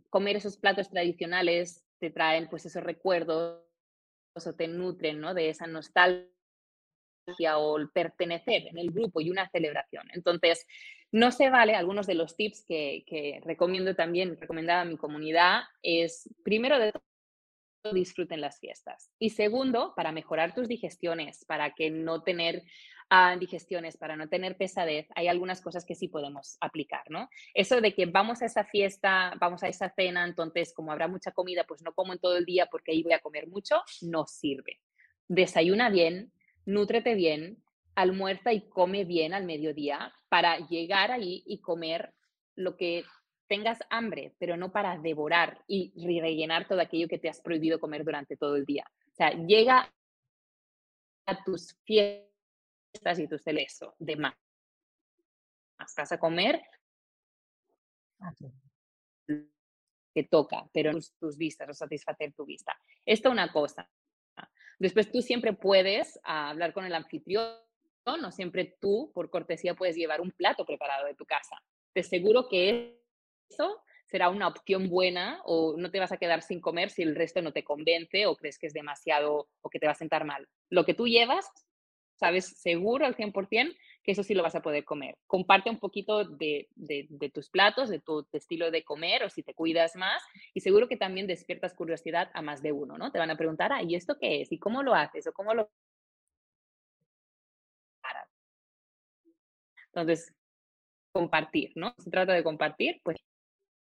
comer 0.10 0.36
esos 0.36 0.58
platos 0.58 0.90
tradicionales 0.90 1.86
te 2.00 2.10
traen 2.10 2.50
pues 2.50 2.66
esos 2.66 2.84
recuerdos 2.84 3.64
o 4.36 4.54
te 4.58 4.68
nutren, 4.68 5.22
¿no? 5.22 5.34
De 5.34 5.48
esa 5.48 5.68
nostalgia 5.68 6.28
o 7.58 7.78
el 7.78 7.90
pertenecer 7.90 8.68
en 8.68 8.78
el 8.78 8.92
grupo 8.92 9.22
y 9.22 9.30
una 9.30 9.50
celebración. 9.50 10.08
Entonces, 10.14 10.66
no 11.12 11.32
se 11.32 11.50
vale, 11.50 11.76
algunos 11.76 12.08
de 12.08 12.16
los 12.16 12.36
tips 12.36 12.66
que, 12.66 13.42
recomiendo 13.44 13.96
también, 13.96 14.38
recomendar 14.40 14.80
a 14.80 14.86
mi 14.86 14.98
comunidad, 14.98 15.64
es 15.84 16.30
primero 16.44 16.80
de 16.80 16.94
disfruten 17.94 18.42
las 18.42 18.60
fiestas. 18.60 19.10
Y 19.20 19.32
segundo, 19.32 19.94
para 19.96 20.12
mejorar 20.12 20.54
tus 20.54 20.68
digestiones, 20.68 21.44
para 21.46 21.74
que 21.74 21.90
no 21.90 22.22
tener 22.22 22.64
uh, 23.10 23.38
digestiones, 23.40 23.98
para 23.98 24.16
no 24.16 24.30
tener 24.30 24.56
pesadez, 24.56 25.08
hay 25.16 25.28
algunas 25.28 25.62
cosas 25.62 25.84
que 25.84 25.96
sí 25.96 26.08
podemos 26.08 26.58
aplicar, 26.62 27.04
¿no? 27.10 27.28
Eso 27.56 27.82
de 27.82 27.94
que 27.96 28.06
vamos 28.06 28.42
a 28.42 28.46
esa 28.46 28.66
fiesta, 28.66 29.34
vamos 29.40 29.64
a 29.64 29.68
esa 29.68 29.90
cena, 29.90 30.26
entonces 30.26 30.74
como 30.74 30.92
habrá 30.92 31.08
mucha 31.08 31.32
comida, 31.32 31.66
pues 31.68 31.82
no 31.82 31.94
como 31.94 32.14
en 32.14 32.20
todo 32.20 32.38
el 32.38 32.46
día 32.46 32.68
porque 32.68 32.92
ahí 32.92 33.02
voy 33.02 33.14
a 33.14 33.20
comer 33.20 33.48
mucho, 33.48 33.82
no 34.02 34.28
sirve. 34.28 34.80
Desayuna 35.28 35.90
bien, 35.90 36.32
nútrete 36.74 37.16
bien, 37.16 37.64
almuerza 37.96 38.54
y 38.54 38.70
come 38.70 39.06
bien 39.06 39.34
al 39.34 39.46
mediodía 39.46 40.14
para 40.30 40.58
llegar 40.68 41.12
ahí 41.12 41.44
y 41.46 41.60
comer 41.60 42.14
lo 42.56 42.78
que 42.78 43.04
tengas 43.48 43.80
hambre, 43.90 44.34
pero 44.40 44.56
no 44.56 44.72
para 44.72 44.98
devorar 44.98 45.64
y 45.68 45.92
rellenar 46.20 46.68
todo 46.68 46.80
aquello 46.80 47.08
que 47.08 47.20
te 47.20 47.30
has 47.30 47.42
prohibido 47.42 47.80
comer 47.80 48.06
durante 48.06 48.38
todo 48.38 48.56
el 48.56 48.66
día. 48.66 48.86
O 49.12 49.16
sea, 49.16 49.32
llega 49.32 49.94
a 51.26 51.44
tus 51.44 51.78
fiestas 51.84 53.20
y 53.20 53.28
tu 53.28 53.38
celeso 53.38 53.96
de 54.00 54.16
más. 54.16 54.36
Vas 55.78 56.12
a 56.12 56.18
comer 56.18 56.62
que 60.14 60.24
toca, 60.24 60.70
pero 60.74 60.92
tus, 60.92 61.14
tus 61.14 61.38
vistas 61.38 61.70
o 61.70 61.74
satisfacer 61.74 62.34
tu 62.34 62.46
vista. 62.46 62.78
Esto 63.06 63.30
es 63.30 63.34
una 63.34 63.52
cosa. 63.52 63.90
Después 64.82 65.12
tú 65.12 65.22
siempre 65.22 65.54
puedes 65.54 66.20
hablar 66.24 66.74
con 66.74 66.86
el 66.86 66.96
anfitrión 66.96 67.54
no 68.20 68.32
siempre 68.32 68.78
tú, 68.82 69.12
por 69.14 69.30
cortesía, 69.30 69.76
puedes 69.76 69.96
llevar 69.96 70.22
un 70.22 70.32
plato 70.32 70.66
preparado 70.66 71.06
de 71.06 71.14
tu 71.14 71.24
casa. 71.26 71.62
Te 71.94 72.02
aseguro 72.02 72.48
que 72.50 73.00
eso 73.48 73.80
será 74.08 74.30
una 74.30 74.48
opción 74.48 74.90
buena 74.90 75.40
o 75.46 75.76
no 75.78 75.92
te 75.92 76.00
vas 76.00 76.12
a 76.12 76.18
quedar 76.18 76.42
sin 76.42 76.60
comer 76.60 76.90
si 76.90 77.04
el 77.04 77.16
resto 77.16 77.44
no 77.44 77.54
te 77.54 77.64
convence 77.64 78.26
o 78.26 78.36
crees 78.36 78.58
que 78.58 78.66
es 78.66 78.74
demasiado 78.74 79.50
o 79.62 79.70
que 79.70 79.78
te 79.78 79.86
va 79.86 79.92
a 79.92 79.96
sentar 79.96 80.26
mal. 80.26 80.48
Lo 80.72 80.84
que 80.84 80.96
tú 80.96 81.08
llevas, 81.08 81.48
sabes 82.16 82.60
seguro 82.60 83.06
al 83.06 83.16
100% 83.16 83.76
que 84.04 84.12
eso 84.14 84.24
sí 84.24 84.34
lo 84.34 84.44
vas 84.44 84.56
a 84.56 84.62
poder 84.62 84.84
comer. 84.84 85.16
Comparte 85.28 85.70
un 85.70 85.80
poquito 85.80 86.26
de, 86.26 86.68
tus 87.34 87.50
platos, 87.50 87.90
de 87.90 88.00
tu 88.00 88.26
estilo 88.34 88.72
de 88.72 88.84
comer 88.84 89.24
o 89.24 89.30
si 89.30 89.44
te 89.44 89.54
cuidas 89.54 89.96
más 89.96 90.24
y 90.54 90.62
seguro 90.62 90.88
que 90.88 90.98
también 90.98 91.28
despiertas 91.28 91.74
curiosidad 91.74 92.32
a 92.34 92.42
más 92.42 92.62
de 92.62 92.72
uno, 92.72 92.98
¿no? 92.98 93.12
Te 93.12 93.20
van 93.20 93.32
a 93.32 93.38
preguntar, 93.38 93.72
ah, 93.74 93.84
¿y 93.84 93.96
esto 93.96 94.18
qué 94.20 94.42
es? 94.42 94.52
¿Y 94.52 94.60
cómo 94.60 94.84
lo 94.84 94.96
haces? 94.96 95.28
¿O 95.28 95.34
cómo 95.34 95.54
lo 95.54 95.70
Entonces, 99.94 100.34
compartir, 101.14 101.72
¿no? 101.76 101.94
Se 101.98 102.10
trata 102.10 102.34
de 102.34 102.44
compartir, 102.44 103.02
pues. 103.04 103.18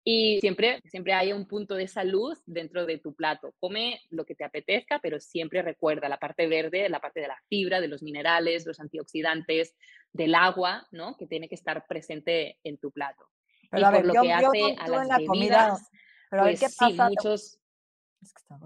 Y 0.08 0.40
siempre, 0.40 0.84
siempre 0.86 1.14
hay 1.14 1.34
un 1.34 1.48
punto 1.48 1.74
de 1.74 1.88
salud 1.88 2.38
dentro 2.46 2.86
de 2.86 3.00
tu 3.00 3.16
plato. 3.16 3.56
Come 3.60 4.02
lo 4.12 4.24
que 4.24 4.36
te 4.36 4.44
apetezca, 4.44 5.00
pero 5.00 5.20
siempre 5.20 5.64
recuerda 5.64 6.08
la 6.08 6.20
parte 6.20 6.46
verde, 6.46 6.88
la 6.90 7.00
parte 7.00 7.22
de 7.22 7.28
la 7.28 7.42
fibra, 7.50 7.82
de 7.82 7.88
los 7.88 8.04
minerales, 8.04 8.68
los 8.68 8.80
antioxidantes, 8.80 9.76
del 10.14 10.36
agua, 10.36 10.88
¿no? 10.92 11.18
Que 11.18 11.26
tiene 11.26 11.50
que 11.50 11.56
estar 11.56 11.88
presente 11.88 12.60
en 12.64 12.78
tu 12.78 12.92
plato. 12.92 13.28
Pero 13.72 13.82
y 13.82 13.84
a 13.84 13.90
ver, 13.90 14.06
lo 14.06 14.14
que 14.14 14.32
hace 14.32 14.76
a 14.78 14.88
las 14.88 15.08
bebidas, 15.08 15.28
comida, 15.28 15.78
pero 16.30 16.42
a 16.44 16.46
ver, 16.46 16.58
pues 16.60 16.60
¿qué 16.60 16.78
pasa? 16.78 17.08
Sí, 17.08 17.16
muchos... 17.16 17.60
Es 18.22 18.34
que 18.34 18.42
está 18.42 18.60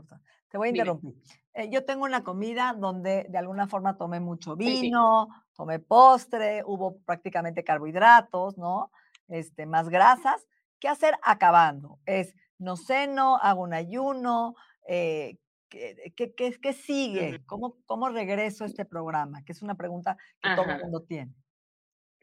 Te 0.49 0.57
voy 0.57 0.67
a 0.67 0.71
interrumpir. 0.71 1.15
Eh, 1.53 1.69
yo 1.71 1.85
tengo 1.85 2.03
una 2.03 2.21
comida 2.21 2.75
donde 2.77 3.27
de 3.29 3.37
alguna 3.37 3.65
forma 3.65 3.97
tomé 3.97 4.19
mucho 4.19 4.57
vino, 4.57 5.29
tomé 5.55 5.79
postre, 5.79 6.63
hubo 6.65 6.99
prácticamente 6.99 7.63
carbohidratos, 7.63 8.57
¿no? 8.57 8.91
Este, 9.29 9.65
más 9.65 9.87
grasas. 9.87 10.45
¿Qué 10.79 10.87
hacer 10.87 11.15
acabando? 11.23 11.99
Es, 12.05 12.35
no 12.57 12.75
ceno, 12.77 13.37
hago 13.37 13.61
un 13.63 13.73
ayuno, 13.73 14.55
eh, 14.87 15.37
¿qué, 15.69 16.13
qué, 16.15 16.33
qué, 16.61 16.73
sigue? 16.73 17.43
¿Cómo, 17.45 17.77
¿Cómo 17.85 18.09
regreso 18.09 18.63
a 18.63 18.67
este 18.67 18.85
programa? 18.85 19.43
Que 19.43 19.51
es 19.53 19.61
una 19.61 19.75
pregunta 19.75 20.17
que 20.41 20.51
todo 20.51 20.71
el 20.71 20.77
mundo 20.79 21.03
tiene. 21.03 21.33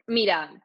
Mira, 0.07 0.59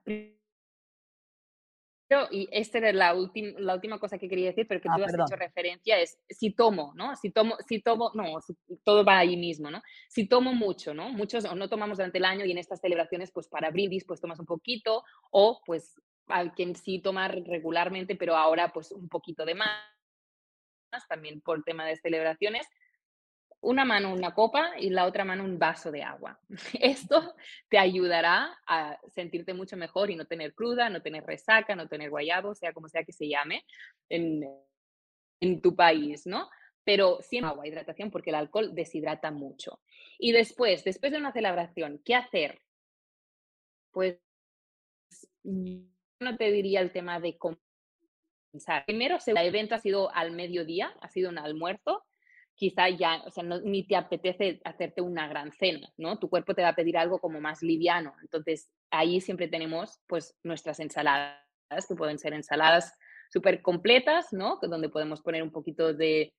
y 2.31 2.47
esta 2.53 2.79
era 2.79 2.93
la, 2.93 3.15
la 3.59 3.75
última 3.75 3.99
cosa 3.99 4.19
que 4.19 4.29
quería 4.29 4.49
decir, 4.49 4.67
pero 4.69 4.81
que 4.81 4.89
Ah, 4.89 4.99
tú 4.99 5.03
has 5.03 5.13
perdón. 5.13 5.29
hecho 5.31 5.35
referencia, 5.37 5.99
es 5.99 6.19
si 6.29 6.51
tomo, 6.55 6.93
¿no? 6.95 7.17
Si 7.17 7.31
tomo, 7.31 7.57
si 7.67 7.81
tomo, 7.81 8.11
no, 8.15 8.41
si- 8.43 8.55
todo 8.85 9.05
va 9.05 9.19
ahí 9.19 9.37
mismo, 9.37 9.71
¿no? 9.71 9.81
Si 10.09 10.29
tomo 10.29 10.53
mucho, 10.53 10.93
¿no? 10.93 11.09
Muchos 11.11 11.45
o 11.47 11.55
no 11.55 11.69
tomamos 11.69 11.97
durante 11.99 12.19
el 12.19 12.25
año 12.27 12.45
y 12.45 12.51
en 12.53 12.59
estas 12.59 12.81
celebraciones, 12.81 13.31
pues 13.33 13.49
para 13.49 13.71
brindis, 13.71 14.05
pues 14.05 14.21
tomas 14.21 14.39
un 14.41 14.47
poquito, 14.47 15.05
o 15.31 15.61
pues 15.65 15.95
hay 16.29 16.51
quien 16.51 16.75
sí 16.77 17.01
toma 17.01 17.29
regularmente, 17.29 18.17
pero 18.17 18.37
ahora 18.37 18.73
pues 18.73 18.93
un 18.93 19.09
poquito 19.09 19.45
de 19.45 19.55
más, 19.55 19.71
también 21.09 21.41
por 21.41 21.63
tema 21.63 21.87
de 21.87 21.97
celebraciones, 21.97 22.67
una 23.63 23.85
mano 23.85 24.13
una 24.13 24.35
copa 24.35 24.73
y 24.79 24.91
la 24.91 25.07
otra 25.07 25.25
mano 25.25 25.45
un 25.45 25.59
vaso 25.59 25.91
de 25.91 26.03
agua. 26.03 26.39
Esto 26.81 27.35
te 27.69 27.79
ayudará 27.79 28.59
a 28.67 28.99
sentirte 29.09 29.55
mucho 29.55 29.77
mejor 29.77 30.11
y 30.11 30.17
no 30.17 30.27
tener 30.27 30.53
cruda, 30.53 30.91
no 30.91 31.01
tener 31.01 31.25
resaca, 31.25 31.75
no 31.77 31.89
tener 31.89 32.11
guayabo, 32.11 32.55
sea 32.55 32.73
como 32.73 32.89
sea 32.89 33.05
que 33.05 33.13
se 33.13 33.29
llame 33.29 33.65
en, 34.09 34.43
en 35.41 35.61
tu 35.63 35.75
país, 35.77 36.27
¿no? 36.27 36.51
Pero 36.85 37.23
siempre 37.23 37.51
agua, 37.51 37.67
hidratación, 37.67 38.11
porque 38.11 38.31
el 38.31 38.37
alcohol 38.37 38.75
deshidrata 38.75 39.31
mucho. 39.31 39.81
Y 40.19 40.33
después, 40.33 40.83
después 40.83 41.13
de 41.13 41.19
una 41.19 41.33
celebración, 41.33 42.03
¿qué 42.05 42.17
hacer? 42.17 42.61
Pues 43.93 44.19
no 46.23 46.37
te 46.37 46.51
diría 46.51 46.81
el 46.81 46.93
tema 46.93 47.21
de 47.21 47.37
compensar. 47.37 48.85
Primero, 48.87 49.19
el 49.27 49.37
evento 49.37 49.75
ha 49.75 49.79
sido 49.79 50.15
al 50.15 50.33
mediodía, 50.33 50.95
ha 51.01 51.09
sido 51.09 51.31
un 51.31 51.39
almuerzo, 51.39 52.05
quizá 52.55 52.89
ya, 52.89 53.23
o 53.27 53.31
sea, 53.31 53.43
no, 53.43 53.61
ni 53.61 53.87
te 53.87 53.97
apetece 53.97 54.61
hacerte 54.65 55.01
una 55.01 55.27
gran 55.27 55.53
cena, 55.53 55.89
¿no? 55.97 56.19
Tu 56.19 56.29
cuerpo 56.29 56.55
te 56.55 56.63
va 56.63 56.69
a 56.69 56.75
pedir 56.75 56.97
algo 56.99 57.19
como 57.19 57.41
más 57.41 57.63
liviano. 57.63 58.15
Entonces, 58.23 58.71
ahí 58.91 59.21
siempre 59.21 59.49
tenemos, 59.49 60.01
pues, 60.07 60.37
nuestras 60.43 60.79
ensaladas, 60.81 61.39
que 61.89 61.95
pueden 61.95 62.19
ser 62.19 62.35
ensaladas 62.35 62.93
súper 63.31 63.63
completas, 63.63 64.33
¿no? 64.33 64.59
Donde 64.61 64.91
podemos 64.91 65.23
poner 65.23 65.43
un 65.43 65.51
poquito 65.51 65.95
de 65.95 66.35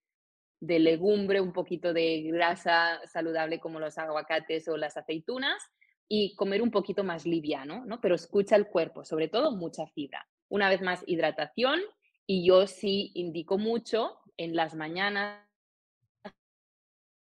legumbre, 0.61 1.41
un 1.41 1.51
poquito 1.51 1.93
de 1.93 2.21
grasa 2.31 3.01
saludable 3.07 3.59
como 3.59 3.79
los 3.79 3.97
aguacates 3.97 4.67
o 4.67 4.77
las 4.77 4.95
aceitunas 4.95 5.61
y 6.07 6.35
comer 6.35 6.61
un 6.61 6.71
poquito 6.71 7.03
más 7.03 7.25
liviano, 7.25 7.83
¿no? 7.85 7.99
Pero 8.01 8.15
escucha 8.15 8.55
el 8.55 8.67
cuerpo, 8.67 9.03
sobre 9.05 9.27
todo 9.27 9.51
mucha 9.51 9.87
fibra. 9.87 10.27
Una 10.49 10.69
vez 10.69 10.81
más, 10.81 11.03
hidratación 11.07 11.81
y 12.25 12.45
yo 12.45 12.67
sí 12.67 13.11
indico 13.15 13.57
mucho 13.57 14.19
en 14.37 14.55
las 14.55 14.75
mañanas 14.75 15.45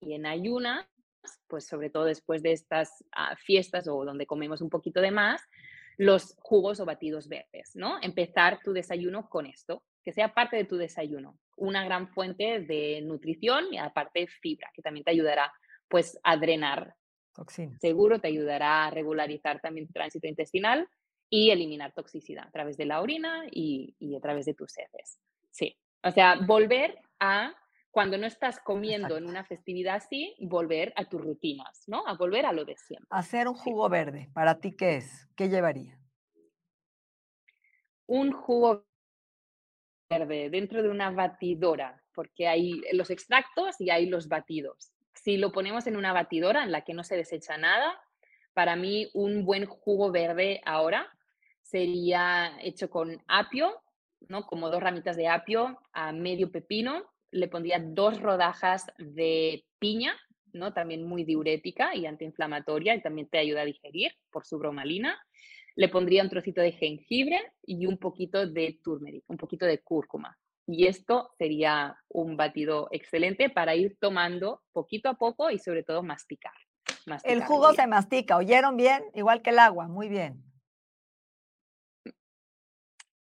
y 0.02 0.13
en 0.13 0.26
ayunas, 0.26 0.88
pues 1.48 1.68
sobre 1.68 1.89
todo 1.89 2.06
después 2.06 2.42
de 2.42 2.54
estas 2.54 3.04
uh, 3.18 3.36
fiestas 3.38 3.88
o 3.88 4.06
donde 4.06 4.26
comemos 4.26 4.62
un 4.62 4.70
poquito 4.70 5.02
de 5.02 5.12
más, 5.12 5.42
los 5.98 6.36
jugos 6.39 6.80
o 6.80 6.86
batidos 6.86 7.28
verdes, 7.28 7.72
¿no? 7.76 8.00
Empezar 8.02 8.62
tu 8.63 8.72
desayuno 8.72 9.30
con 9.30 9.46
esto, 9.46 9.84
que 10.04 10.13
sea 10.13 10.34
parte 10.34 10.56
de 10.56 10.63
tu 10.63 10.78
desayuno, 10.78 11.38
una 11.58 11.84
gran 11.84 12.08
fuente 12.08 12.62
de 12.62 13.02
nutrición 13.02 13.65
y 13.74 13.78
aparte 13.78 14.28
fibra, 14.28 14.72
que 14.74 14.82
también 14.82 15.04
te 15.04 15.12
ayudará 15.12 15.52
pues 15.89 16.18
a 16.24 16.38
drenar. 16.38 16.96
Seguro 17.80 18.20
te 18.20 18.28
ayudará 18.28 18.86
a 18.86 18.92
regularizar 18.92 19.62
también 19.62 19.88
tu 19.88 19.94
tránsito 19.94 20.28
intestinal 20.28 20.88
y 21.30 21.52
eliminar 21.52 21.94
toxicidad 21.94 22.48
a 22.48 22.52
través 22.52 22.78
de 22.78 22.86
la 22.86 23.02
orina 23.02 23.44
y, 23.52 23.96
y 24.00 24.15
a 24.15 24.20
través 24.20 24.46
de 24.46 24.54
tus 24.54 24.78
heces. 24.78 25.20
Sí, 25.52 25.78
o 26.04 26.12
sea, 26.12 26.39
volver 26.46 26.98
a 27.20 27.56
cuando 27.92 28.18
no 28.18 28.28
estás 28.28 28.60
comiendo 28.60 29.08
Exacto. 29.08 29.18
en 29.18 29.30
una 29.30 29.46
festividad 29.46 29.96
así, 29.96 30.36
volver 30.39 30.94
a 30.96 31.06
tus 31.06 31.22
rutinas, 31.22 31.84
¿no? 31.88 32.06
A 32.06 32.15
volver 32.15 32.46
a 32.46 32.54
lo 32.54 32.65
de 32.65 32.78
siempre. 32.78 33.08
Hacer 33.10 33.48
un 33.48 33.56
jugo 33.56 33.89
verde, 33.89 34.30
¿para 34.34 34.60
ti 34.60 34.76
qué 34.76 34.98
es? 34.98 35.28
¿Qué 35.36 35.50
llevaría? 35.50 36.00
Un 38.08 38.32
jugo 38.32 38.86
verde 40.10 40.50
dentro 40.50 40.82
de 40.84 40.89
una 40.89 41.12
batidora, 41.12 42.04
porque 42.13 42.48
hay 42.48 42.82
los 42.94 43.10
extractos 43.10 43.80
y 43.80 43.89
hay 43.89 44.08
los 44.08 44.28
batidos. 44.28 44.92
Si 45.13 45.38
lo 45.38 45.52
ponemos 45.52 45.88
en 45.88 45.98
una 45.98 46.13
batidora 46.13 46.63
en 46.63 46.72
la 46.72 46.84
que 46.84 46.93
no 46.93 47.04
se 47.04 47.17
desecha 47.17 47.58
nada, 47.58 48.00
para 48.54 48.76
mí 48.76 49.10
un 49.13 49.45
buen 49.45 49.65
jugo 49.65 50.12
verde 50.12 50.62
ahora 50.65 51.12
sería 51.62 52.58
hecho 52.62 52.89
con 52.89 53.22
apio, 53.28 53.82
¿no? 54.28 54.45
Como 54.45 54.69
dos 54.69 54.82
ramitas 54.82 55.15
de 55.15 55.28
apio 55.28 55.80
a 55.93 56.12
medio 56.12 56.52
pepino, 56.52 57.04
le 57.32 57.48
pondría 57.48 57.80
dos 57.80 58.19
rodajas 58.19 58.88
de 58.98 59.65
piña, 59.78 60.15
¿no? 60.52 60.74
También 60.74 61.04
muy 61.04 61.24
diurética 61.24 61.95
y 61.95 62.06
antiinflamatoria 62.06 62.95
y 62.95 63.02
también 63.02 63.30
te 63.30 63.38
ayuda 63.38 63.62
a 63.62 63.65
digerir 63.65 64.12
por 64.32 64.45
su 64.45 64.58
bromalina. 64.58 65.17
Le 65.76 65.89
pondría 65.89 66.24
un 66.24 66.30
trocito 66.30 66.62
de 66.62 66.72
jengibre 66.72 67.39
y 67.63 67.86
un 67.86 67.98
poquito 67.98 68.48
de 68.48 68.80
turmeric, 68.84 69.24
un 69.28 69.38
poquito 69.38 69.65
de 69.65 69.80
cúrcuma. 69.80 70.38
Y 70.71 70.86
esto 70.86 71.32
sería 71.39 71.97
un 72.10 72.38
batido 72.38 72.89
excelente 72.91 73.49
para 73.49 73.73
ir 73.73 73.97
tomando 73.99 74.62
poquito 74.71 75.10
a 75.10 75.15
poco 75.15 75.49
y 75.49 75.58
sobre 75.58 75.82
todo 75.82 76.03
masticar. 76.03 76.53
masticar 77.08 77.36
El 77.36 77.43
jugo 77.43 77.73
se 77.73 77.88
mastica, 77.88 78.38
¿oyeron 78.38 78.77
bien? 78.77 79.03
Igual 79.15 79.41
que 79.41 79.49
el 79.49 79.58
agua, 79.58 79.88
muy 79.88 80.10
bien. 80.10 80.43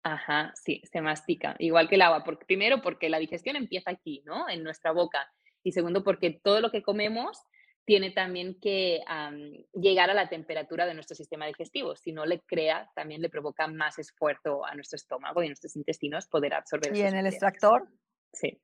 Ajá, 0.03 0.51
sí, 0.55 0.81
se 0.91 0.99
mastica, 0.99 1.55
igual 1.59 1.87
que 1.87 1.95
el 1.95 2.01
agua. 2.01 2.25
Porque, 2.25 2.45
primero, 2.45 2.81
porque 2.81 3.07
la 3.07 3.17
digestión 3.17 3.55
empieza 3.55 3.91
aquí, 3.91 4.23
¿no? 4.25 4.49
En 4.49 4.61
nuestra 4.61 4.91
boca. 4.91 5.31
Y 5.63 5.71
segundo, 5.71 6.03
porque 6.03 6.41
todo 6.43 6.59
lo 6.59 6.69
que 6.69 6.83
comemos 6.83 7.41
tiene 7.87 8.11
también 8.11 8.59
que 8.59 8.99
um, 9.07 9.81
llegar 9.81 10.09
a 10.09 10.13
la 10.13 10.27
temperatura 10.27 10.85
de 10.85 10.93
nuestro 10.93 11.15
sistema 11.15 11.47
digestivo. 11.47 11.95
Si 11.95 12.11
no 12.11 12.25
le 12.25 12.41
crea, 12.41 12.91
también 12.93 13.21
le 13.21 13.29
provoca 13.29 13.65
más 13.67 13.97
esfuerzo 13.97 14.65
a 14.65 14.75
nuestro 14.75 14.97
estómago 14.97 15.41
y 15.41 15.45
a 15.45 15.49
nuestros 15.49 15.77
intestinos 15.77 16.27
poder 16.27 16.53
absorber. 16.53 16.93
¿Y 16.93 16.99
en 16.99 17.15
el 17.15 17.25
extractor? 17.25 17.87
Sí. 18.33 18.59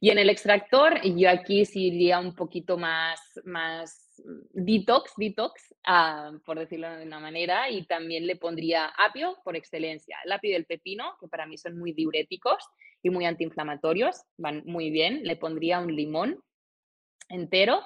Y 0.00 0.10
en 0.10 0.18
el 0.18 0.30
extractor, 0.30 1.00
yo 1.02 1.28
aquí 1.30 1.64
sí 1.64 1.88
iría 1.88 2.20
un 2.20 2.36
poquito 2.36 2.78
más, 2.78 3.20
más 3.44 4.12
detox, 4.52 5.14
detox, 5.16 5.74
uh, 5.88 6.38
por 6.44 6.60
decirlo 6.60 6.96
de 6.96 7.04
una 7.04 7.18
manera, 7.18 7.70
y 7.70 7.86
también 7.86 8.28
le 8.28 8.36
pondría 8.36 8.86
apio 8.86 9.36
por 9.42 9.56
excelencia. 9.56 10.16
El 10.24 10.30
apio 10.30 10.50
y 10.52 10.54
el 10.54 10.66
pepino, 10.66 11.16
que 11.20 11.26
para 11.26 11.44
mí 11.44 11.58
son 11.58 11.76
muy 11.76 11.92
diuréticos 11.92 12.62
y 13.02 13.10
muy 13.10 13.24
antiinflamatorios, 13.24 14.22
van 14.36 14.62
muy 14.64 14.90
bien. 14.90 15.24
Le 15.24 15.34
pondría 15.34 15.80
un 15.80 15.96
limón 15.96 16.40
entero 17.28 17.82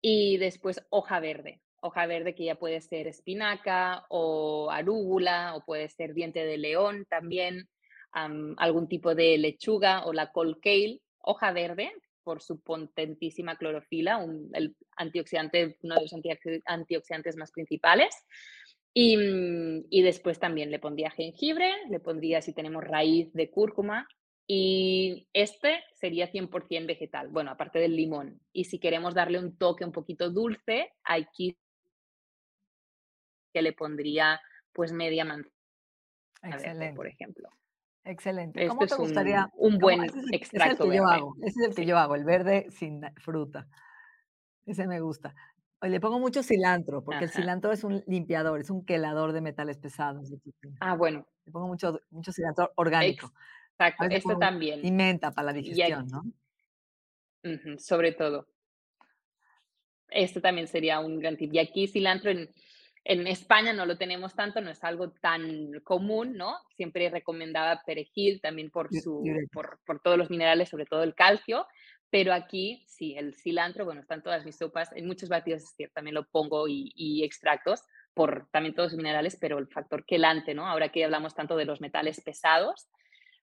y 0.00 0.36
después 0.38 0.80
hoja 0.90 1.20
verde. 1.20 1.60
Hoja 1.80 2.06
verde 2.06 2.34
que 2.34 2.44
ya 2.44 2.56
puede 2.56 2.80
ser 2.80 3.06
espinaca 3.06 4.04
o 4.08 4.70
arúgula 4.70 5.54
o 5.54 5.64
puede 5.64 5.88
ser 5.88 6.14
diente 6.14 6.44
de 6.44 6.58
león 6.58 7.06
también, 7.08 7.68
algún 8.12 8.88
tipo 8.88 9.14
de 9.14 9.36
lechuga 9.38 10.04
o 10.06 10.12
la 10.12 10.32
col 10.32 10.58
kale. 10.60 11.00
Hoja 11.18 11.52
verde 11.52 11.92
por 12.24 12.42
su 12.42 12.60
potentísima 12.60 13.56
clorofila, 13.56 14.18
un, 14.18 14.50
el 14.54 14.74
antioxidante, 14.96 15.76
uno 15.82 15.94
de 15.96 16.02
los 16.02 16.14
antioxidantes 16.64 17.36
más 17.36 17.52
principales. 17.52 18.14
Y, 18.92 19.18
y, 19.90 20.02
después 20.02 20.38
también 20.38 20.70
le 20.70 20.78
pondría 20.78 21.10
jengibre, 21.10 21.70
le 21.90 22.00
pondría 22.00 22.40
si 22.40 22.54
tenemos 22.54 22.82
raíz 22.82 23.30
de 23.34 23.50
cúrcuma 23.50 24.08
y 24.48 25.28
este 25.32 25.82
sería 25.94 26.30
100% 26.30 26.86
vegetal, 26.86 27.28
bueno, 27.28 27.50
aparte 27.50 27.78
del 27.80 27.96
limón. 27.96 28.40
Y 28.52 28.64
si 28.64 28.78
queremos 28.78 29.14
darle 29.14 29.38
un 29.38 29.56
toque 29.56 29.84
un 29.84 29.92
poquito 29.92 30.30
dulce, 30.30 30.92
aquí 31.04 31.56
que 33.52 33.62
le 33.62 33.72
pondría 33.72 34.40
pues 34.72 34.92
media 34.92 35.24
manzana, 35.24 35.50
Excelente. 36.42 36.94
por 36.94 37.06
ejemplo. 37.06 37.48
Excelente. 38.04 38.60
Esto 38.62 38.70
¿Cómo 38.74 38.84
es 38.84 38.90
te 38.90 38.96
gustaría? 38.96 39.48
un, 39.54 39.74
un 39.74 39.78
buen 39.80 40.02
el, 40.04 40.34
extracto 40.34 40.64
ese 40.68 40.72
es 40.74 40.78
el 40.78 40.78
que 40.78 40.88
verde. 40.88 40.96
yo 40.96 41.06
hago. 41.08 41.34
Ese 41.42 41.60
es 41.62 41.68
el 41.68 41.74
que 41.74 41.82
Sí. 41.82 41.88
yo 41.88 41.98
hago, 41.98 42.14
el 42.14 42.24
verde 42.24 42.66
sin 42.70 43.00
fruta. 43.16 43.66
Ese 44.66 44.86
me 44.86 45.00
gusta. 45.00 45.34
Oye, 45.80 45.90
le 45.92 46.00
pongo 46.00 46.18
mucho 46.18 46.42
cilantro, 46.42 47.04
porque 47.04 47.24
el 47.24 47.30
cilantro 47.30 47.72
es 47.72 47.84
un 47.84 48.02
limpiador, 48.06 48.60
es 48.60 48.70
un 48.70 48.84
quelador 48.84 49.32
de 49.32 49.40
metales 49.40 49.78
pesados. 49.78 50.32
Ah, 50.80 50.94
bueno, 50.96 51.26
Le 51.44 51.52
pongo 51.52 51.66
mucho, 51.68 52.00
mucho 52.10 52.32
cilantro 52.32 52.72
orgánico. 52.76 53.32
Exacto. 53.78 54.04
Esto 54.10 54.38
también. 54.38 54.84
Y 54.84 54.90
menta 54.90 55.30
para 55.32 55.46
la 55.46 55.50
aquí- 55.52 55.70
digestión, 55.70 56.06
¿no? 56.08 57.78
Sobre 57.78 58.12
todo. 58.12 58.48
Esto 60.08 60.40
también 60.40 60.68
sería 60.68 61.00
un 61.00 61.18
gran 61.18 61.36
tip. 61.36 61.52
Y 61.52 61.58
aquí 61.58 61.86
cilantro 61.86 62.30
en, 62.30 62.52
en 63.04 63.26
España 63.26 63.72
no 63.72 63.86
lo 63.86 63.96
tenemos 63.96 64.34
tanto, 64.34 64.60
no 64.60 64.70
es 64.70 64.82
algo 64.82 65.10
tan 65.12 65.80
común, 65.84 66.36
¿no? 66.36 66.56
Siempre 66.76 67.10
recomendaba 67.10 67.82
perejil 67.84 68.40
también 68.40 68.70
por, 68.70 68.92
su, 68.92 69.22
por, 69.52 69.78
por 69.84 70.00
todos 70.00 70.18
los 70.18 70.30
minerales, 70.30 70.68
sobre 70.68 70.86
todo 70.86 71.02
el 71.02 71.14
calcio. 71.14 71.66
Pero 72.08 72.32
aquí 72.32 72.84
sí, 72.86 73.16
el 73.16 73.34
cilantro, 73.34 73.84
bueno, 73.84 74.00
están 74.00 74.22
todas 74.22 74.44
mis 74.44 74.56
sopas, 74.56 74.90
en 74.92 75.06
muchos 75.06 75.28
batidos 75.28 75.64
es 75.64 75.74
cierto, 75.76 75.94
también 75.94 76.14
lo 76.14 76.24
pongo 76.28 76.68
y, 76.68 76.92
y 76.94 77.24
extractos 77.24 77.82
por 78.14 78.48
también 78.52 78.74
todos 78.74 78.92
los 78.92 78.96
minerales, 78.96 79.36
pero 79.40 79.58
el 79.58 79.66
factor 79.66 80.04
quelante, 80.06 80.54
¿no? 80.54 80.66
Ahora 80.66 80.90
que 80.90 81.04
hablamos 81.04 81.34
tanto 81.34 81.56
de 81.56 81.64
los 81.64 81.80
metales 81.80 82.20
pesados, 82.22 82.88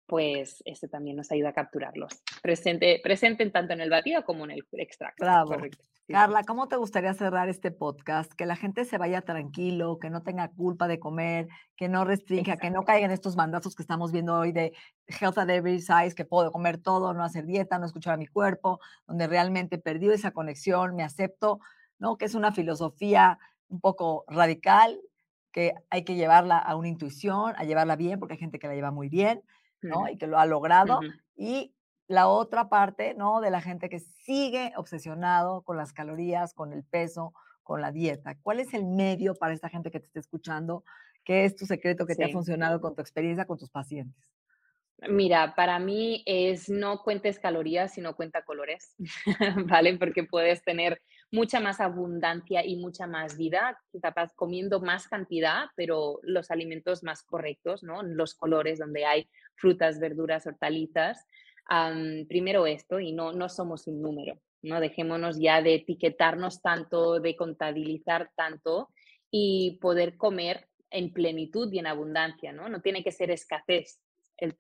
pues 0.06 0.62
eso 0.66 0.88
también 0.88 1.16
nos 1.16 1.32
ayuda 1.32 1.50
a 1.50 1.54
capturarlos. 1.54 2.22
Presente, 2.42 3.00
presenten 3.04 3.52
tanto 3.52 3.74
en 3.74 3.82
el 3.82 3.90
batido 3.90 4.24
como 4.24 4.46
en 4.46 4.52
el 4.52 4.66
extracto. 4.74 5.24
Bravo. 5.24 5.56
Carla, 6.10 6.44
¿cómo 6.44 6.68
te 6.68 6.76
gustaría 6.76 7.14
cerrar 7.14 7.48
este 7.48 7.72
podcast? 7.72 8.34
Que 8.34 8.46
la 8.46 8.58
gente 8.58 8.84
se 8.84 8.98
vaya 8.98 9.22
tranquilo, 9.22 10.00
que 10.00 10.10
no 10.10 10.22
tenga 10.22 10.50
culpa 10.50 10.90
de 10.90 11.00
comer, 11.00 11.48
que 11.78 11.88
no 11.88 12.04
restrinja, 12.04 12.58
que 12.58 12.70
no 12.70 12.84
caigan 12.84 13.10
estos 13.10 13.38
mandazos 13.38 13.74
que 13.74 13.84
estamos 13.84 14.12
viendo 14.12 14.38
hoy 14.38 14.52
de 14.52 14.74
health 15.08 15.38
at 15.38 15.50
every 15.50 15.80
size, 15.80 16.14
que 16.14 16.26
puedo 16.26 16.52
comer 16.52 16.78
todo, 16.78 17.14
no 17.14 17.24
hacer 17.24 17.46
dieta, 17.46 17.80
no 17.80 17.86
escuchar 17.86 18.16
a 18.16 18.18
mi 18.18 18.28
cuerpo, 18.28 18.82
donde 19.08 19.28
realmente 19.28 19.78
perdí 19.78 20.10
esa 20.10 20.32
conexión, 20.32 20.94
me 20.94 21.04
acepto, 21.04 21.62
¿no? 22.00 22.18
Que 22.18 22.26
es 22.26 22.36
una 22.36 22.52
filosofía 22.52 23.40
un 23.70 23.80
poco 23.80 24.26
radical, 24.28 25.00
que 25.54 25.74
hay 25.90 26.04
que 26.04 26.16
llevarla 26.16 26.58
a 26.58 26.76
una 26.76 26.90
intuición, 26.90 27.54
a 27.56 27.64
llevarla 27.64 27.96
bien, 27.96 28.20
porque 28.20 28.34
hay 28.34 28.40
gente 28.40 28.60
que 28.60 28.68
la 28.68 28.76
lleva 28.76 28.92
muy 28.92 29.08
bien, 29.08 29.42
¿no? 29.84 30.08
Y 30.10 30.18
que 30.18 30.28
lo 30.28 30.40
ha 30.40 30.46
logrado. 30.46 31.00
Y 31.36 31.76
la 32.08 32.28
otra 32.28 32.70
parte, 32.70 33.14
¿no? 33.14 33.42
De 33.42 33.52
la 33.52 33.62
gente 33.62 33.90
que 33.90 34.00
sigue 34.00 34.74
obsesionado 34.76 35.62
con 35.64 35.78
las 35.78 35.94
calorías, 35.94 36.54
con 36.54 36.74
el 36.74 36.84
peso, 36.84 37.34
con 37.64 37.82
la 37.82 37.92
dieta. 37.92 38.38
¿Cuál 38.42 38.60
es 38.60 38.74
el 38.74 38.86
medio 38.86 39.36
para 39.36 39.54
esta 39.54 39.70
gente 39.70 39.92
que 39.92 40.00
te 40.00 40.08
esté 40.08 40.20
escuchando? 40.20 40.84
¿Qué 41.24 41.46
es 41.46 41.56
tu 41.56 41.66
secreto 41.66 42.06
que 42.06 42.16
te 42.16 42.26
ha 42.26 42.30
funcionado 42.30 42.82
con 42.82 42.96
tu 42.96 43.02
experiencia 43.02 43.46
con 43.46 43.58
tus 43.58 43.70
pacientes? 43.70 44.34
Mira, 45.10 45.56
para 45.56 45.80
mí 45.80 46.24
es 46.26 46.70
no 46.70 47.02
cuentes 47.04 47.40
calorías, 47.40 47.94
sino 47.94 48.16
cuenta 48.16 48.44
colores, 48.44 48.96
¿vale? 49.68 49.98
Porque 49.98 50.24
puedes 50.24 50.62
tener 50.64 51.02
mucha 51.34 51.60
más 51.60 51.82
abundancia 51.82 52.64
y 52.64 52.76
mucha 52.76 53.08
más 53.08 53.38
vida, 53.38 53.82
capaz 54.04 54.32
comiendo 54.36 54.80
más 54.82 55.08
cantidad, 55.08 55.66
pero 55.76 56.20
los 56.22 56.52
alimentos 56.52 57.02
más 57.02 57.24
correctos, 57.24 57.82
¿no? 57.82 58.04
Los 58.04 58.36
colores 58.36 58.78
donde 58.78 59.04
hay 59.06 59.28
frutas, 59.56 60.00
verduras, 60.00 60.46
hortalizas. 60.46 61.26
primero 62.30 62.68
esto, 62.68 63.00
y 63.00 63.14
no, 63.14 63.34
no 63.34 63.50
somos 63.50 63.88
un 63.88 64.00
número, 64.00 64.40
¿no? 64.62 64.80
Dejémonos 64.80 65.40
ya 65.40 65.64
de 65.64 65.74
etiquetarnos 65.74 66.62
tanto, 66.62 67.20
de 67.20 67.36
contabilizar 67.36 68.30
tanto 68.36 68.90
y 69.32 69.80
poder 69.82 70.18
comer 70.18 70.68
en 70.92 71.12
plenitud 71.12 71.74
y 71.74 71.80
en 71.80 71.88
abundancia, 71.88 72.52
¿no? 72.52 72.70
No 72.70 72.80
tiene 72.82 73.04
que 73.04 73.12
ser 73.12 73.32
escasez 73.32 74.00
el 74.38 74.54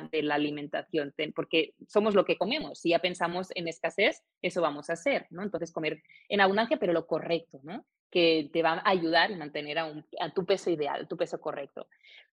de 0.00 0.22
la 0.22 0.36
alimentación, 0.36 1.14
porque 1.34 1.74
somos 1.86 2.14
lo 2.14 2.24
que 2.24 2.38
comemos. 2.38 2.80
Si 2.80 2.90
ya 2.90 2.98
pensamos 2.98 3.48
en 3.54 3.68
escasez, 3.68 4.22
eso 4.40 4.62
vamos 4.62 4.88
a 4.90 4.94
hacer, 4.94 5.26
¿no? 5.30 5.42
Entonces, 5.42 5.72
comer 5.72 6.02
en 6.28 6.40
abundancia, 6.40 6.78
pero 6.78 6.92
lo 6.92 7.06
correcto, 7.06 7.60
¿no? 7.62 7.84
Que 8.10 8.50
te 8.52 8.62
va 8.62 8.72
a 8.72 8.90
ayudar 8.90 9.32
a 9.32 9.36
mantener 9.36 9.78
a, 9.78 9.92
a 10.20 10.32
tu 10.32 10.44
peso 10.44 10.70
ideal, 10.70 11.06
tu 11.08 11.16
peso 11.16 11.40
correcto. 11.40 11.86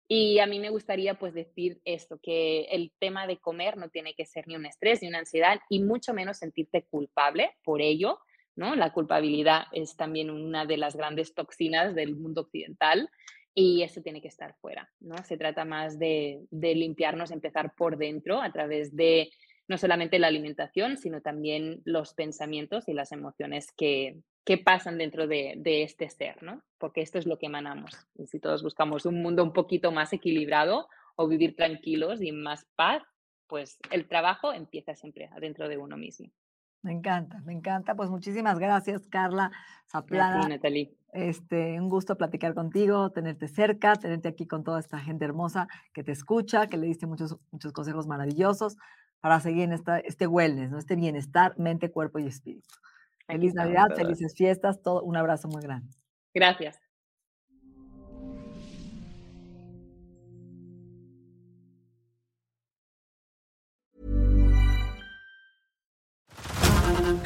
Y 0.08 0.40
a 0.40 0.48
mí 0.48 0.60
me 0.60 0.72
gustaría, 0.72 1.14
pues, 1.20 1.34
decir 1.34 1.80
esto, 1.86 2.20
que 2.22 2.62
el 2.72 2.92
tema 3.00 3.28
de 3.28 3.38
comer 3.38 3.78
no 3.78 3.90
tiene 3.90 4.16
que 4.16 4.26
ser 4.26 4.48
ni 4.48 4.56
un 4.56 4.66
estrés, 4.66 5.02
ni 5.02 5.08
una 5.08 5.20
ansiedad, 5.20 5.60
y 5.70 5.84
mucho 5.84 6.14
menos 6.14 6.38
sentirte 6.38 6.86
culpable 6.90 7.52
por 7.64 7.82
ello, 7.82 8.20
¿no? 8.56 8.76
La 8.76 8.92
culpabilidad 8.92 9.64
es 9.72 9.96
también 9.96 10.30
una 10.30 10.66
de 10.66 10.78
las 10.78 10.96
grandes 10.96 11.34
toxinas 11.34 11.96
del 11.96 12.16
mundo 12.16 12.42
occidental 12.42 13.10
y 13.60 13.84
eso 13.84 14.02
tiene 14.02 14.22
que 14.22 14.30
estar 14.30 14.56
fuera, 14.62 14.90
¿no? 15.02 15.18
Se 15.26 15.36
trata 15.36 15.66
más 15.66 16.00
de, 16.00 16.48
limpiarnos, 16.50 17.30
empezar 17.30 17.76
por 17.76 17.98
dentro 17.98 18.42
a 18.42 18.54
través 18.54 18.96
de 18.96 19.32
no 19.68 19.78
solamente 19.78 20.18
la 20.18 20.28
alimentación, 20.28 20.96
sino 20.96 21.22
también 21.22 21.82
los 21.84 22.14
pensamientos 22.14 22.88
y 22.88 22.94
las 22.94 23.12
emociones 23.12 23.74
que, 23.74 24.22
pasan 24.66 24.98
dentro 24.98 25.28
de, 25.28 25.56
de, 25.58 25.84
este 25.84 26.10
ser, 26.10 26.42
¿no? 26.42 26.64
Porque 26.80 27.02
esto 27.02 27.20
es 27.20 27.28
lo 27.28 27.38
que 27.38 27.46
emanamos. 27.46 27.92
Y 28.16 28.26
si 28.26 28.40
todos 28.40 28.64
buscamos 28.64 29.06
un 29.06 29.22
mundo 29.22 29.44
un 29.44 29.54
poquito 29.54 29.92
más 29.92 30.12
equilibrado 30.12 30.88
o 31.16 31.28
vivir 31.28 31.56
tranquilos 31.56 32.20
y 32.22 32.32
más 32.32 32.66
paz, 32.76 33.04
pues 33.46 33.78
el 33.92 34.08
trabajo 34.08 34.52
empieza 34.52 34.96
siempre 34.96 35.30
adentro 35.34 35.70
de 35.70 35.78
uno 35.78 35.98
mismo. 35.98 36.32
Me 36.82 36.92
encanta, 36.94 37.42
me 37.42 37.54
encanta. 37.54 37.96
Pues 37.96 38.10
muchísimas 38.10 38.58
gracias, 38.58 39.08
Carla 39.08 39.52
Zaplana. 39.92 40.60
Este, 41.12 41.80
un 41.80 41.90
gusto 41.90 42.16
platicar 42.18 42.54
contigo, 42.54 43.10
tenerte 43.12 43.48
cerca, 43.48 43.96
tenerte 43.96 44.28
aquí 44.28 44.46
con 44.46 44.64
toda 44.64 44.80
esta 44.80 45.00
gente 45.00 45.26
hermosa 45.26 45.68
que 45.94 46.04
te 46.04 46.12
escucha, 46.12 46.68
que 46.68 46.78
le 46.78 46.86
diste 46.88 47.08
muchos, 47.08 47.38
muchos 47.52 47.74
consejos 47.74 48.08
maravillosos 48.08 48.78
para 49.20 49.40
seguir 49.40 49.64
en 49.64 49.74
esta, 49.74 50.00
este 50.00 50.28
wellness, 50.28 50.70
¿no? 50.70 50.78
este 50.78 50.96
bienestar, 50.96 51.58
mente, 51.58 51.92
cuerpo 51.92 52.20
y 52.20 52.28
espíritu. 52.28 52.76
Feliz 53.28 53.54
Navidad, 53.54 53.88
felices 53.96 54.34
fiestas, 54.36 54.82
todo, 54.82 55.04
un 55.04 55.18
abrazo 55.18 55.48
muy 55.48 55.62
grande. 55.62 55.92
Gracias. 56.34 56.80